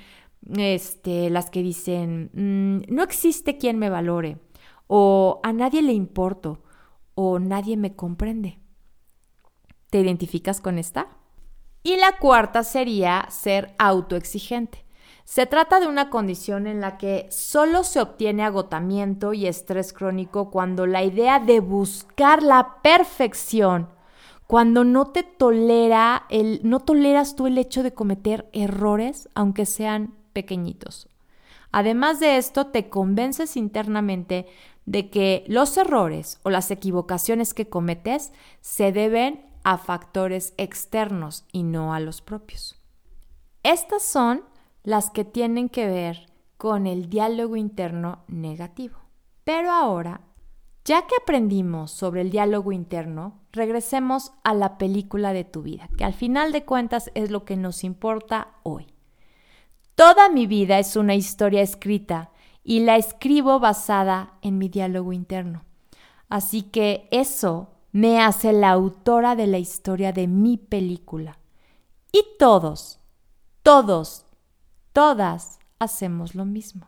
este, 0.58 1.30
las 1.30 1.50
que 1.50 1.62
dicen, 1.62 2.32
mm, 2.34 2.94
no 2.94 3.04
existe 3.04 3.58
quien 3.58 3.78
me 3.78 3.90
valore, 3.90 4.38
o 4.88 5.42
a 5.44 5.52
nadie 5.52 5.82
le 5.82 5.92
importo, 5.92 6.64
o 7.16 7.38
nadie 7.38 7.76
me 7.76 7.96
comprende. 7.96 8.60
¿Te 9.90 10.00
identificas 10.00 10.62
con 10.62 10.78
esta? 10.78 11.10
Y 11.84 11.98
la 11.98 12.18
cuarta 12.18 12.64
sería 12.64 13.28
ser 13.30 13.76
autoexigente. 13.78 14.86
Se 15.26 15.46
trata 15.46 15.82
de 15.82 15.88
una 15.88 16.10
condición 16.10 16.66
en 16.66 16.80
la 16.80 16.98
que 16.98 17.28
solo 17.30 17.84
se 17.84 18.00
obtiene 18.00 18.44
agotamiento 18.44 19.34
y 19.34 19.48
estrés 19.48 19.92
crónico 19.92 20.50
cuando 20.50 20.86
la 20.86 21.04
idea 21.04 21.40
de 21.40 21.60
buscar 21.60 22.42
la 22.42 22.82
perfección 22.82 23.97
cuando 24.48 24.86
no 24.86 25.08
te 25.08 25.24
tolera 25.24 26.26
el, 26.30 26.62
no 26.64 26.80
toleras 26.80 27.36
tú 27.36 27.48
el 27.48 27.58
hecho 27.58 27.84
de 27.84 27.94
cometer 27.94 28.50
errores, 28.54 29.30
aunque 29.36 29.66
sean 29.66 30.16
pequeñitos. 30.32 31.10
Además 31.72 32.22
de 32.22 32.38
esto, 32.38 32.68
te 32.68 32.90
convences 32.90 33.58
internamente 33.58 34.48
de 34.86 35.10
que 35.10 35.44
los 35.48 35.76
errores 35.76 36.40
o 36.44 36.50
las 36.50 36.72
equivocaciones 36.72 37.54
que 37.54 37.68
cometes 37.68 38.32
se 38.62 38.94
deben 38.94 39.46
a 39.64 39.78
factores 39.78 40.54
externos 40.56 41.46
y 41.52 41.64
no 41.64 41.94
a 41.94 42.00
los 42.00 42.22
propios. 42.22 42.80
Estas 43.64 44.02
son 44.02 44.44
las 44.84 45.10
que 45.10 45.26
tienen 45.26 45.68
que 45.68 45.88
ver 45.88 46.32
con 46.56 46.88
el 46.88 47.10
diálogo 47.10 47.58
interno 47.58 48.24
negativo. 48.28 48.96
Pero 49.44 49.72
ahora, 49.72 50.22
ya 50.88 51.06
que 51.06 51.16
aprendimos 51.22 51.92
sobre 51.92 52.22
el 52.22 52.30
diálogo 52.30 52.72
interno, 52.72 53.42
regresemos 53.52 54.32
a 54.46 54.54
la 54.54 54.78
película 54.78 55.34
de 55.34 55.44
tu 55.44 55.62
vida, 55.62 55.90
que 55.98 56.06
al 56.06 56.14
final 56.14 56.54
de 56.54 56.64
cuentas 56.64 57.12
es 57.14 57.30
lo 57.30 57.44
que 57.44 57.58
nos 57.58 57.84
importa 57.84 58.54
hoy. 58.64 58.88
Toda 59.96 60.30
mi 60.30 60.48
vida 60.48 60.80
es 60.80 60.96
una 60.96 61.14
historia 61.14 61.62
escrita 61.62 62.32
y 62.64 62.80
la 62.80 62.96
escribo 62.96 63.60
basada 63.60 64.36
en 64.42 64.58
mi 64.58 64.70
diálogo 64.70 65.12
interno. 65.12 65.66
Así 66.30 66.62
que 66.62 67.10
eso 67.12 67.68
me 67.92 68.22
hace 68.22 68.54
la 68.54 68.70
autora 68.70 69.36
de 69.36 69.48
la 69.48 69.58
historia 69.58 70.14
de 70.14 70.28
mi 70.28 70.56
película. 70.56 71.38
Y 72.14 72.24
todos, 72.40 73.02
todos, 73.62 74.26
todas 74.94 75.60
hacemos 75.80 76.34
lo 76.34 76.46
mismo. 76.46 76.88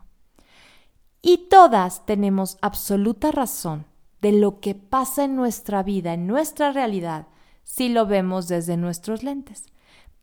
Y 1.20 1.48
todas 1.50 2.06
tenemos 2.06 2.56
absoluta 2.62 3.30
razón 3.30 3.89
de 4.20 4.32
lo 4.32 4.60
que 4.60 4.74
pasa 4.74 5.24
en 5.24 5.36
nuestra 5.36 5.82
vida, 5.82 6.14
en 6.14 6.26
nuestra 6.26 6.72
realidad, 6.72 7.28
si 7.62 7.88
lo 7.88 8.06
vemos 8.06 8.48
desde 8.48 8.76
nuestros 8.76 9.22
lentes. 9.22 9.66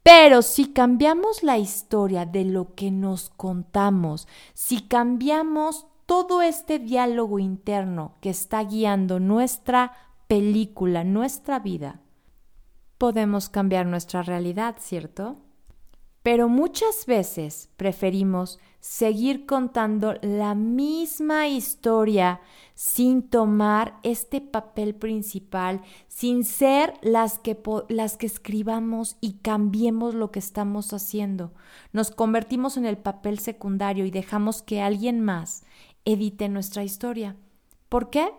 Pero 0.04 0.42
si 0.42 0.72
cambiamos 0.72 1.44
la 1.44 1.58
historia 1.58 2.26
de 2.26 2.46
lo 2.46 2.76
que 2.76 2.92
nos 2.92 3.30
contamos, 3.30 4.28
si 4.54 4.82
cambiamos 4.88 5.88
todo 6.06 6.42
este 6.42 6.80
diálogo 6.80 7.40
interno 7.40 8.16
que 8.22 8.30
está 8.30 8.64
guiando 8.64 9.20
nuestra 9.20 9.92
película, 10.28 11.04
nuestra 11.04 11.60
vida, 11.60 12.00
podemos 12.98 13.50
cambiar 13.50 13.86
nuestra 13.86 14.24
realidad, 14.24 14.78
¿cierto? 14.80 15.38
Pero 16.24 16.50
muchas 16.50 17.06
veces 17.06 17.70
preferimos 17.78 18.60
seguir 18.88 19.46
contando 19.46 20.16
la 20.22 20.56
misma 20.56 21.50
historia 21.50 22.40
sin 22.74 23.22
tomar 23.22 24.00
este 24.04 24.40
papel 24.40 24.96
principal, 24.96 25.82
sin 26.08 26.46
ser 26.46 26.94
las 27.02 27.38
que, 27.38 27.62
las 27.90 28.16
que 28.16 28.28
escribamos 28.28 29.18
y 29.20 29.40
cambiemos 29.40 30.16
lo 30.16 30.32
que 30.32 30.40
estamos 30.40 30.94
haciendo. 30.94 31.52
Nos 31.92 32.12
convertimos 32.12 32.78
en 32.78 32.86
el 32.86 32.98
papel 32.98 33.40
secundario 33.40 34.06
y 34.06 34.12
dejamos 34.12 34.62
que 34.62 34.82
alguien 34.82 35.20
más 35.20 35.64
edite 36.06 36.48
nuestra 36.48 36.86
historia. 36.86 37.36
¿Por 37.90 38.10
qué? 38.10 38.30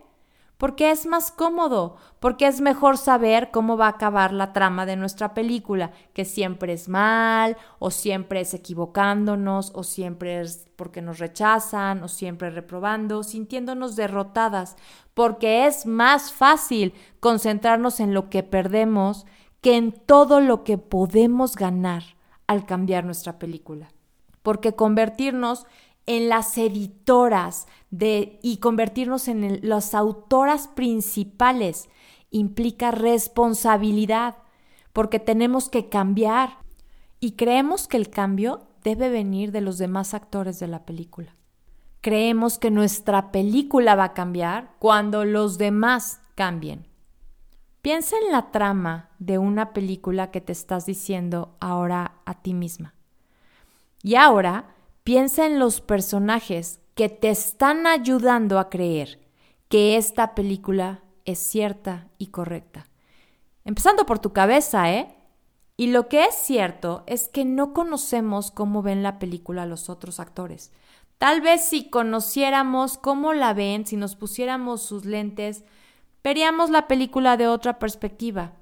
Porque 0.59 0.91
es 0.91 1.07
más 1.07 1.31
cómodo, 1.31 1.97
porque 2.19 2.49
es 2.49 2.61
mejor 2.61 2.99
saber 2.99 3.51
cómo 3.53 3.77
va 3.77 3.87
a 3.87 3.91
acabar 3.91 4.33
la 4.33 4.53
trama 4.53 4.87
de 4.87 4.97
nuestra 4.97 5.33
película, 5.33 5.93
que 6.13 6.25
siempre 6.25 6.73
es 6.73 6.89
mal, 6.89 7.57
o 7.79 7.93
siempre 7.93 8.41
es 8.41 8.53
equivocándonos, 8.55 9.71
o 9.75 9.85
siempre 9.85 10.41
es 10.41 10.69
porque 10.75 11.01
nos 11.01 11.21
rechazan, 11.21 12.03
o 12.03 12.09
siempre 12.09 12.51
reprobando, 12.51 13.23
sintiéndonos 13.23 13.95
derrotadas, 13.95 14.77
porque 15.15 15.67
es 15.67 15.87
más 15.87 16.33
fácil 16.33 16.93
concentrarnos 17.21 18.01
en 18.01 18.13
lo 18.13 18.29
que 18.29 18.43
perdemos 18.43 19.27
que 19.61 19.77
en 19.77 19.93
todo 19.93 20.41
lo 20.41 20.65
que 20.65 20.77
podemos 20.77 21.55
ganar 21.55 22.03
al 22.49 22.67
cambiar 22.67 23.05
nuestra 23.05 23.39
película. 23.39 23.93
Porque 24.43 24.75
convertirnos 24.75 25.67
en 26.09 26.31
las 26.31 26.57
editoras 26.57 27.69
de, 27.91 28.41
y 28.43 28.57
convertirnos 28.57 29.29
en 29.29 29.61
las 29.63 29.95
autoras 29.95 30.67
principales 30.67 31.91
implica 32.31 32.91
responsabilidad, 32.91 34.39
porque 34.95 35.21
tenemos 35.21 35.69
que 35.69 35.91
cambiar 35.91 36.61
y 37.21 37.33
creemos 37.33 37.87
que 37.87 37.99
el 37.99 38.09
cambio 38.09 38.69
debe 38.83 39.11
venir 39.11 39.53
de 39.53 39.61
los 39.61 39.77
demás 39.77 40.15
actores 40.15 40.59
de 40.59 40.69
la 40.69 40.87
película. 40.87 41.37
Creemos 42.01 42.59
que 42.59 42.71
nuestra 42.71 43.31
película 43.31 43.95
va 43.95 44.05
a 44.05 44.15
cambiar 44.15 44.77
cuando 44.79 45.27
los 45.27 45.59
demás 45.59 46.23
cambien. 46.35 46.87
Piensa 47.83 48.17
en 48.25 48.33
la 48.33 48.51
trama 48.51 49.11
de 49.19 49.37
una 49.37 49.75
película 49.75 50.31
que 50.31 50.41
te 50.41 50.53
estás 50.53 50.87
diciendo 50.87 51.55
ahora 51.61 52.15
a 52.25 52.41
ti 52.41 52.55
misma. 52.55 52.95
Y 54.03 54.15
ahora 54.15 54.75
Piensa 55.09 55.47
en 55.47 55.59
los 55.59 55.81
personajes 55.81 56.81
que 56.95 57.09
te 57.09 57.31
están 57.31 57.87
ayudando 57.87 58.59
a 58.59 58.69
creer 58.69 59.19
que 59.71 59.97
esta 59.97 60.35
película 60.35 61.03
es 61.25 61.39
cierta 61.39 62.09
y 62.19 62.27
correcta. 62.27 62.91
Empezando 63.65 64.05
por 64.05 64.19
tu 64.19 64.35
cabeza, 64.35 64.93
¿eh? 64.93 65.17
Y 65.79 65.87
lo 65.87 66.09
que 66.09 66.25
es 66.25 66.35
cierto 66.35 67.05
es 67.07 67.29
que 67.29 67.47
no 67.47 67.73
conocemos 67.73 68.51
cómo 68.51 68.83
ven 68.83 69.03
la 69.03 69.19
película 69.19 69.65
los 69.65 69.89
otros 69.89 70.21
actores. 70.21 70.73
Tal 71.17 71.41
vez 71.41 71.65
si 71.65 71.89
conociéramos 71.89 72.99
cómo 72.99 73.33
la 73.33 73.55
ven, 73.55 73.87
si 73.87 73.97
nos 73.97 74.15
pusiéramos 74.15 74.83
sus 74.83 75.07
lentes, 75.07 75.65
veríamos 76.23 76.69
la 76.69 76.87
película 76.87 77.39
de 77.39 77.49
otra 77.49 77.79
perspectiva. 77.79 78.53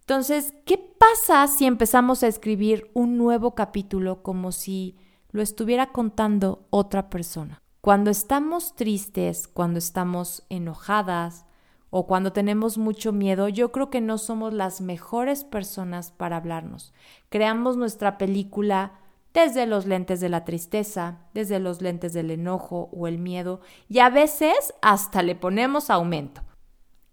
Entonces, 0.00 0.54
¿qué 0.64 0.78
pasa 0.78 1.46
si 1.48 1.66
empezamos 1.66 2.22
a 2.22 2.28
escribir 2.28 2.90
un 2.94 3.18
nuevo 3.18 3.54
capítulo 3.54 4.22
como 4.22 4.52
si 4.52 4.96
lo 5.32 5.42
estuviera 5.42 5.92
contando 5.92 6.66
otra 6.70 7.10
persona. 7.10 7.60
Cuando 7.80 8.10
estamos 8.10 8.76
tristes, 8.76 9.48
cuando 9.48 9.78
estamos 9.78 10.44
enojadas 10.50 11.46
o 11.90 12.06
cuando 12.06 12.32
tenemos 12.32 12.78
mucho 12.78 13.12
miedo, 13.12 13.48
yo 13.48 13.72
creo 13.72 13.90
que 13.90 14.00
no 14.00 14.18
somos 14.18 14.54
las 14.54 14.80
mejores 14.80 15.42
personas 15.44 16.12
para 16.12 16.36
hablarnos. 16.36 16.92
Creamos 17.28 17.76
nuestra 17.76 18.18
película 18.18 19.00
desde 19.34 19.66
los 19.66 19.86
lentes 19.86 20.20
de 20.20 20.28
la 20.28 20.44
tristeza, 20.44 21.18
desde 21.34 21.58
los 21.58 21.80
lentes 21.80 22.12
del 22.12 22.30
enojo 22.30 22.90
o 22.92 23.08
el 23.08 23.18
miedo, 23.18 23.60
y 23.88 23.98
a 23.98 24.10
veces 24.10 24.74
hasta 24.82 25.22
le 25.22 25.34
ponemos 25.34 25.90
aumento. 25.90 26.42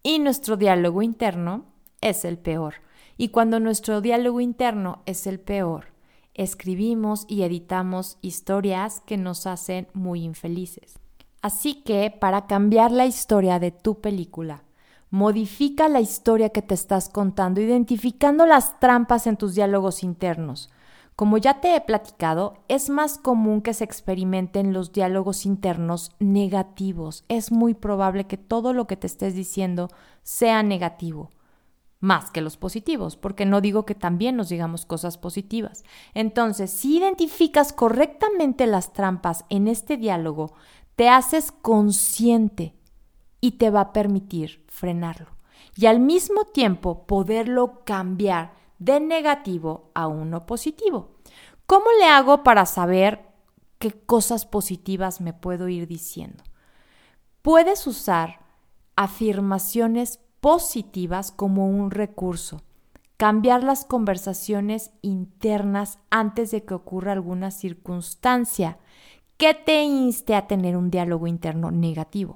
Y 0.04 0.20
nuestro 0.20 0.58
diálogo 0.58 1.02
interno 1.02 1.66
es 2.02 2.26
el 2.26 2.38
peor. 2.38 2.76
Y 3.18 3.30
cuando 3.30 3.60
nuestro 3.60 4.02
diálogo 4.02 4.40
interno 4.40 5.02
es 5.06 5.28
el 5.28 5.40
peor, 5.40 5.88
escribimos 6.34 7.26
y 7.28 7.44
editamos 7.44 8.18
historias 8.22 9.02
que 9.06 9.18
nos 9.18 9.48
hacen 9.48 9.88
muy 9.94 10.24
infelices. 10.24 11.00
Así 11.42 11.82
que, 11.84 12.12
para 12.12 12.48
cambiar 12.48 12.92
la 12.92 13.06
historia 13.06 13.60
de 13.60 13.72
tu 13.72 14.02
película, 14.02 14.64
modifica 15.10 15.88
la 15.90 16.02
historia 16.02 16.50
que 16.50 16.62
te 16.62 16.74
estás 16.74 17.10
contando, 17.10 17.62
identificando 17.62 18.46
las 18.46 18.80
trampas 18.80 19.26
en 19.28 19.38
tus 19.38 19.56
diálogos 19.56 20.04
internos. 20.04 20.70
Como 21.16 21.38
ya 21.38 21.60
te 21.60 21.76
he 21.76 21.82
platicado, 21.82 22.54
es 22.68 22.90
más 22.90 23.18
común 23.18 23.62
que 23.62 23.74
se 23.74 23.84
experimenten 23.84 24.72
los 24.72 24.94
diálogos 24.94 25.46
internos 25.46 26.12
negativos. 26.20 27.26
Es 27.28 27.52
muy 27.52 27.74
probable 27.74 28.26
que 28.26 28.38
todo 28.38 28.74
lo 28.74 28.88
que 28.88 28.96
te 28.96 29.08
estés 29.08 29.34
diciendo 29.34 29.90
sea 30.24 30.64
negativo 30.64 31.32
más 32.00 32.32
que 32.32 32.42
los 32.42 32.58
positivos, 32.58 33.18
porque 33.18 33.46
no 33.46 33.62
digo 33.62 33.86
que 33.86 33.96
también 33.96 34.38
nos 34.38 34.50
digamos 34.50 34.86
cosas 34.86 35.18
positivas. 35.18 35.84
Entonces, 36.14 36.72
si 36.72 36.98
identificas 36.98 37.74
correctamente 37.74 38.68
las 38.68 38.94
trampas 38.94 39.46
en 39.50 39.68
este 39.68 39.98
diálogo, 39.98 40.54
te 40.96 41.10
haces 41.10 41.52
consciente 41.52 42.74
y 43.42 43.52
te 43.52 43.70
va 43.70 43.82
a 43.82 43.94
permitir 43.94 44.66
frenarlo. 44.68 45.28
Y 45.76 45.86
al 45.86 46.00
mismo 46.00 46.46
tiempo 46.46 47.06
poderlo 47.06 47.84
cambiar 47.86 48.54
de 48.80 49.00
negativo 49.00 49.92
a 49.94 50.08
uno 50.08 50.46
positivo. 50.46 51.16
¿Cómo 51.66 51.86
le 52.00 52.06
hago 52.08 52.44
para 52.44 52.66
saber 52.66 53.28
qué 53.78 53.92
cosas 53.92 54.46
positivas 54.46 55.22
me 55.22 55.34
puedo 55.34 55.68
ir 55.68 55.88
diciendo? 55.88 56.44
Puedes 57.42 57.88
usar 57.88 58.40
afirmaciones 58.96 60.20
positivas 60.42 61.32
como 61.32 61.68
un 61.68 61.92
recurso. 61.92 62.62
Cambiar 63.18 63.64
las 63.64 63.84
conversaciones 63.84 64.92
internas 65.02 66.00
antes 66.10 66.52
de 66.52 66.64
que 66.64 66.74
ocurra 66.74 67.12
alguna 67.12 67.52
circunstancia 67.52 68.78
que 69.38 69.54
te 69.54 69.84
inste 69.84 70.36
a 70.36 70.48
tener 70.48 70.78
un 70.78 70.90
diálogo 70.92 71.28
interno 71.28 71.72
negativo. 71.72 72.36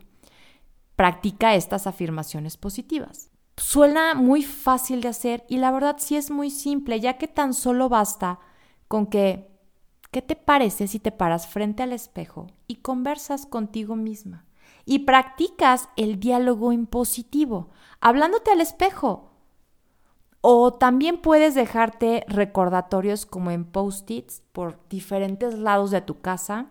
Practica 0.96 1.56
estas 1.56 1.88
afirmaciones 1.88 2.58
positivas. 2.58 3.30
Suena 3.58 4.16
muy 4.16 4.44
fácil 4.44 5.02
de 5.02 5.10
hacer 5.10 5.46
y 5.48 5.58
la 5.58 5.72
verdad 5.72 5.98
sí 6.00 6.16
es 6.16 6.32
muy 6.32 6.50
simple, 6.50 7.00
ya 7.00 7.18
que 7.18 7.28
tan 7.28 7.54
solo 7.54 7.88
basta 7.88 8.39
con 8.88 9.08
que, 9.08 9.52
¿qué 10.12 10.22
te 10.22 10.36
parece 10.36 10.88
si 10.88 11.00
te 11.00 11.12
paras 11.12 11.48
frente 11.48 11.84
al 11.84 11.94
espejo 11.94 12.48
y 12.68 12.78
conversas 12.78 13.46
contigo 13.46 13.96
misma? 13.96 14.46
Y 14.86 15.00
practicas 15.00 15.89
el 15.96 16.19
diálogo 16.19 16.72
impositivo, 16.72 17.69
hablándote 18.02 18.52
al 18.52 18.62
espejo. 18.62 19.32
O 20.41 20.74
también 20.74 21.22
puedes 21.22 21.56
dejarte 21.56 22.26
recordatorios 22.28 23.26
como 23.26 23.52
en 23.52 23.63
post-its 23.63 24.41
por 24.52 24.80
diferentes 24.89 25.58
lados 25.58 25.91
de 25.91 26.02
tu 26.02 26.19
casa 26.19 26.67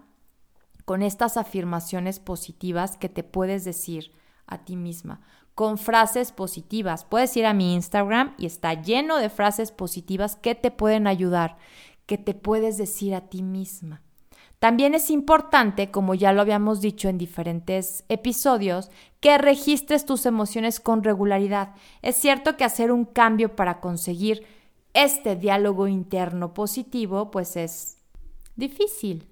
con 0.84 1.02
estas 1.02 1.36
afirmaciones 1.36 2.18
positivas 2.18 2.96
que 2.96 3.08
te 3.08 3.22
puedes 3.22 3.64
decir 3.64 4.12
a 4.46 4.58
ti 4.58 4.76
misma, 4.76 5.20
con 5.54 5.78
frases 5.78 6.32
positivas. 6.32 7.04
Puedes 7.04 7.36
ir 7.36 7.46
a 7.46 7.54
mi 7.54 7.74
Instagram 7.74 8.34
y 8.36 8.46
está 8.46 8.74
lleno 8.74 9.16
de 9.16 9.30
frases 9.30 9.72
positivas 9.72 10.36
que 10.36 10.54
te 10.54 10.70
pueden 10.70 11.06
ayudar, 11.06 11.56
que 12.06 12.18
te 12.18 12.34
puedes 12.34 12.76
decir 12.76 13.14
a 13.14 13.28
ti 13.28 13.42
misma. 13.42 14.02
También 14.62 14.94
es 14.94 15.10
importante, 15.10 15.90
como 15.90 16.14
ya 16.14 16.32
lo 16.32 16.40
habíamos 16.40 16.80
dicho 16.80 17.08
en 17.08 17.18
diferentes 17.18 18.04
episodios, 18.08 18.92
que 19.18 19.36
registres 19.36 20.06
tus 20.06 20.24
emociones 20.24 20.78
con 20.78 21.02
regularidad. 21.02 21.74
Es 22.00 22.14
cierto 22.14 22.56
que 22.56 22.62
hacer 22.62 22.92
un 22.92 23.04
cambio 23.04 23.56
para 23.56 23.80
conseguir 23.80 24.46
este 24.94 25.34
diálogo 25.34 25.88
interno 25.88 26.54
positivo, 26.54 27.32
pues 27.32 27.56
es 27.56 27.96
difícil. 28.54 29.26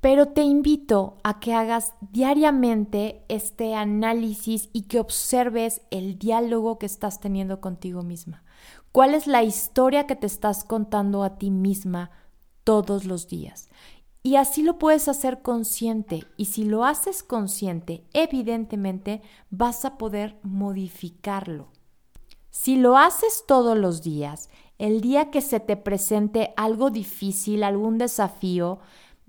Pero 0.00 0.28
te 0.28 0.40
invito 0.40 1.18
a 1.22 1.38
que 1.38 1.52
hagas 1.52 1.92
diariamente 2.00 3.26
este 3.28 3.74
análisis 3.74 4.70
y 4.72 4.84
que 4.84 5.00
observes 5.00 5.82
el 5.90 6.18
diálogo 6.18 6.78
que 6.78 6.86
estás 6.86 7.20
teniendo 7.20 7.60
contigo 7.60 8.02
misma. 8.02 8.42
¿Cuál 8.90 9.14
es 9.14 9.26
la 9.26 9.42
historia 9.42 10.06
que 10.06 10.16
te 10.16 10.26
estás 10.26 10.64
contando 10.64 11.24
a 11.24 11.36
ti 11.36 11.50
misma 11.50 12.10
todos 12.64 13.04
los 13.04 13.28
días? 13.28 13.68
Y 14.22 14.36
así 14.36 14.62
lo 14.62 14.78
puedes 14.78 15.08
hacer 15.08 15.40
consciente. 15.40 16.24
Y 16.36 16.46
si 16.46 16.64
lo 16.64 16.84
haces 16.84 17.22
consciente, 17.22 18.04
evidentemente 18.12 19.22
vas 19.50 19.84
a 19.84 19.96
poder 19.96 20.38
modificarlo. 20.42 21.68
Si 22.50 22.76
lo 22.76 22.98
haces 22.98 23.44
todos 23.46 23.78
los 23.78 24.02
días, 24.02 24.50
el 24.78 25.00
día 25.00 25.30
que 25.30 25.40
se 25.40 25.60
te 25.60 25.76
presente 25.76 26.52
algo 26.56 26.90
difícil, 26.90 27.62
algún 27.62 27.96
desafío, 27.96 28.80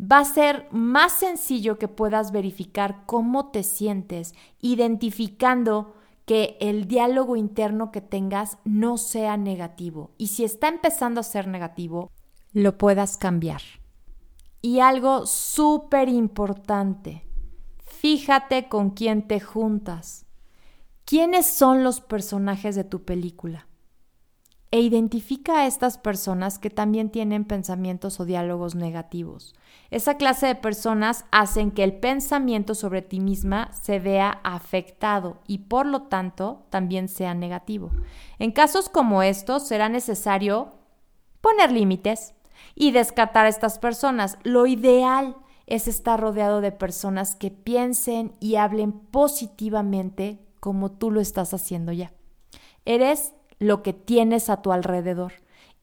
va 0.01 0.19
a 0.19 0.25
ser 0.25 0.67
más 0.71 1.13
sencillo 1.13 1.77
que 1.77 1.87
puedas 1.87 2.31
verificar 2.31 3.03
cómo 3.05 3.51
te 3.51 3.63
sientes, 3.63 4.33
identificando 4.59 5.93
que 6.25 6.57
el 6.59 6.87
diálogo 6.87 7.35
interno 7.35 7.91
que 7.91 8.01
tengas 8.01 8.57
no 8.63 8.97
sea 8.97 9.37
negativo. 9.37 10.11
Y 10.17 10.27
si 10.27 10.43
está 10.43 10.67
empezando 10.67 11.19
a 11.19 11.23
ser 11.23 11.47
negativo, 11.47 12.11
lo 12.53 12.77
puedas 12.77 13.17
cambiar. 13.17 13.61
Y 14.61 14.79
algo 14.79 15.25
súper 15.25 16.07
importante, 16.07 17.25
fíjate 17.83 18.69
con 18.69 18.91
quién 18.91 19.27
te 19.27 19.39
juntas. 19.39 20.25
¿Quiénes 21.03 21.47
son 21.47 21.83
los 21.83 21.99
personajes 21.99 22.75
de 22.75 22.83
tu 22.83 23.03
película? 23.03 23.67
E 24.69 24.79
identifica 24.79 25.59
a 25.59 25.67
estas 25.67 25.97
personas 25.97 26.59
que 26.59 26.69
también 26.69 27.09
tienen 27.09 27.43
pensamientos 27.43 28.19
o 28.19 28.25
diálogos 28.25 28.75
negativos. 28.75 29.55
Esa 29.89 30.15
clase 30.15 30.47
de 30.47 30.55
personas 30.55 31.25
hacen 31.31 31.71
que 31.71 31.83
el 31.83 31.99
pensamiento 31.99 32.75
sobre 32.75 33.01
ti 33.01 33.19
misma 33.19 33.73
se 33.73 33.99
vea 33.99 34.39
afectado 34.43 35.39
y 35.47 35.57
por 35.57 35.85
lo 35.85 36.03
tanto 36.03 36.65
también 36.69 37.09
sea 37.09 37.33
negativo. 37.33 37.91
En 38.39 38.51
casos 38.51 38.87
como 38.87 39.23
estos 39.23 39.67
será 39.67 39.89
necesario 39.89 40.71
poner 41.41 41.71
límites, 41.71 42.33
y 42.75 42.91
descartar 42.91 43.45
a 43.45 43.49
estas 43.49 43.79
personas. 43.79 44.37
Lo 44.43 44.65
ideal 44.67 45.35
es 45.67 45.87
estar 45.87 46.19
rodeado 46.19 46.61
de 46.61 46.71
personas 46.71 47.35
que 47.35 47.51
piensen 47.51 48.35
y 48.39 48.55
hablen 48.55 48.91
positivamente 48.91 50.39
como 50.59 50.91
tú 50.91 51.11
lo 51.11 51.21
estás 51.21 51.53
haciendo 51.53 51.91
ya. 51.91 52.11
Eres 52.85 53.33
lo 53.59 53.83
que 53.83 53.93
tienes 53.93 54.49
a 54.49 54.61
tu 54.61 54.71
alrededor 54.71 55.33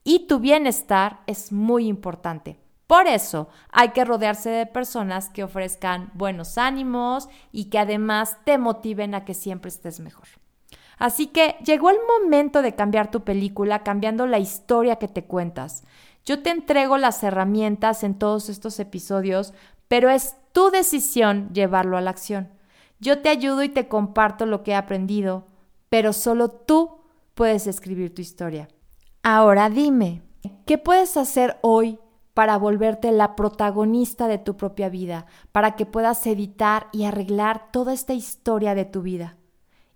y 0.04 0.26
tu 0.26 0.40
bienestar 0.40 1.20
es 1.26 1.52
muy 1.52 1.86
importante. 1.86 2.58
Por 2.86 3.06
eso 3.06 3.48
hay 3.70 3.90
que 3.90 4.04
rodearse 4.04 4.48
de 4.48 4.66
personas 4.66 5.28
que 5.28 5.44
ofrezcan 5.44 6.10
buenos 6.14 6.56
ánimos 6.56 7.28
y 7.52 7.66
que 7.66 7.78
además 7.78 8.38
te 8.44 8.56
motiven 8.56 9.14
a 9.14 9.24
que 9.26 9.34
siempre 9.34 9.68
estés 9.68 10.00
mejor. 10.00 10.26
Así 10.98 11.28
que 11.28 11.56
llegó 11.64 11.90
el 11.90 11.98
momento 12.22 12.62
de 12.62 12.74
cambiar 12.74 13.10
tu 13.10 13.22
película, 13.22 13.84
cambiando 13.84 14.26
la 14.26 14.38
historia 14.38 14.96
que 14.96 15.06
te 15.06 15.24
cuentas. 15.24 15.84
Yo 16.28 16.42
te 16.42 16.50
entrego 16.50 16.98
las 16.98 17.22
herramientas 17.22 18.04
en 18.04 18.12
todos 18.18 18.50
estos 18.50 18.78
episodios, 18.80 19.54
pero 19.88 20.10
es 20.10 20.36
tu 20.52 20.68
decisión 20.68 21.48
llevarlo 21.54 21.96
a 21.96 22.02
la 22.02 22.10
acción. 22.10 22.50
Yo 23.00 23.22
te 23.22 23.30
ayudo 23.30 23.62
y 23.62 23.70
te 23.70 23.88
comparto 23.88 24.44
lo 24.44 24.62
que 24.62 24.72
he 24.72 24.74
aprendido, 24.74 25.46
pero 25.88 26.12
solo 26.12 26.50
tú 26.50 26.98
puedes 27.34 27.66
escribir 27.66 28.14
tu 28.14 28.20
historia. 28.20 28.68
Ahora 29.22 29.70
dime, 29.70 30.20
¿qué 30.66 30.76
puedes 30.76 31.16
hacer 31.16 31.56
hoy 31.62 31.98
para 32.34 32.58
volverte 32.58 33.10
la 33.10 33.34
protagonista 33.34 34.28
de 34.28 34.36
tu 34.36 34.54
propia 34.58 34.90
vida, 34.90 35.24
para 35.50 35.76
que 35.76 35.86
puedas 35.86 36.26
editar 36.26 36.88
y 36.92 37.04
arreglar 37.04 37.72
toda 37.72 37.94
esta 37.94 38.12
historia 38.12 38.74
de 38.74 38.84
tu 38.84 39.00
vida? 39.00 39.38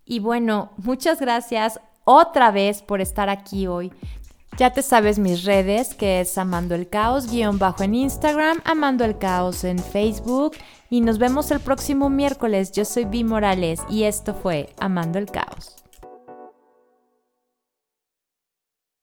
Y 0.07 0.21
bueno, 0.21 0.71
muchas 0.79 1.21
gracias 1.21 1.79
otra 2.05 2.51
vez 2.51 2.81
por 2.81 3.03
estar 3.03 3.29
aquí 3.29 3.67
hoy. 3.67 3.93
Ya 4.59 4.71
te 4.71 4.83
sabes 4.83 5.19
mis 5.19 5.45
redes, 5.45 5.95
que 5.95 6.21
es 6.21 6.37
Amando 6.37 6.75
el 6.75 6.87
Caos, 6.89 7.31
guion 7.31 7.59
bajo 7.59 7.83
en 7.85 7.95
Instagram, 7.95 8.61
Amando 8.65 9.05
el 9.05 9.17
Caos 9.17 9.65
en 9.65 9.79
Facebook. 9.79 10.53
Y 10.91 11.01
nos 11.01 11.19
vemos 11.19 11.51
el 11.51 11.61
próximo 11.61 12.11
miércoles. 12.11 12.71
Yo 12.71 12.85
soy 12.85 13.07
Vi 13.07 13.25
Morales 13.25 13.81
y 13.89 14.03
esto 14.03 14.35
fue 14.35 14.69
Amando 14.79 15.19
el 15.19 15.31
Caos. 15.31 15.82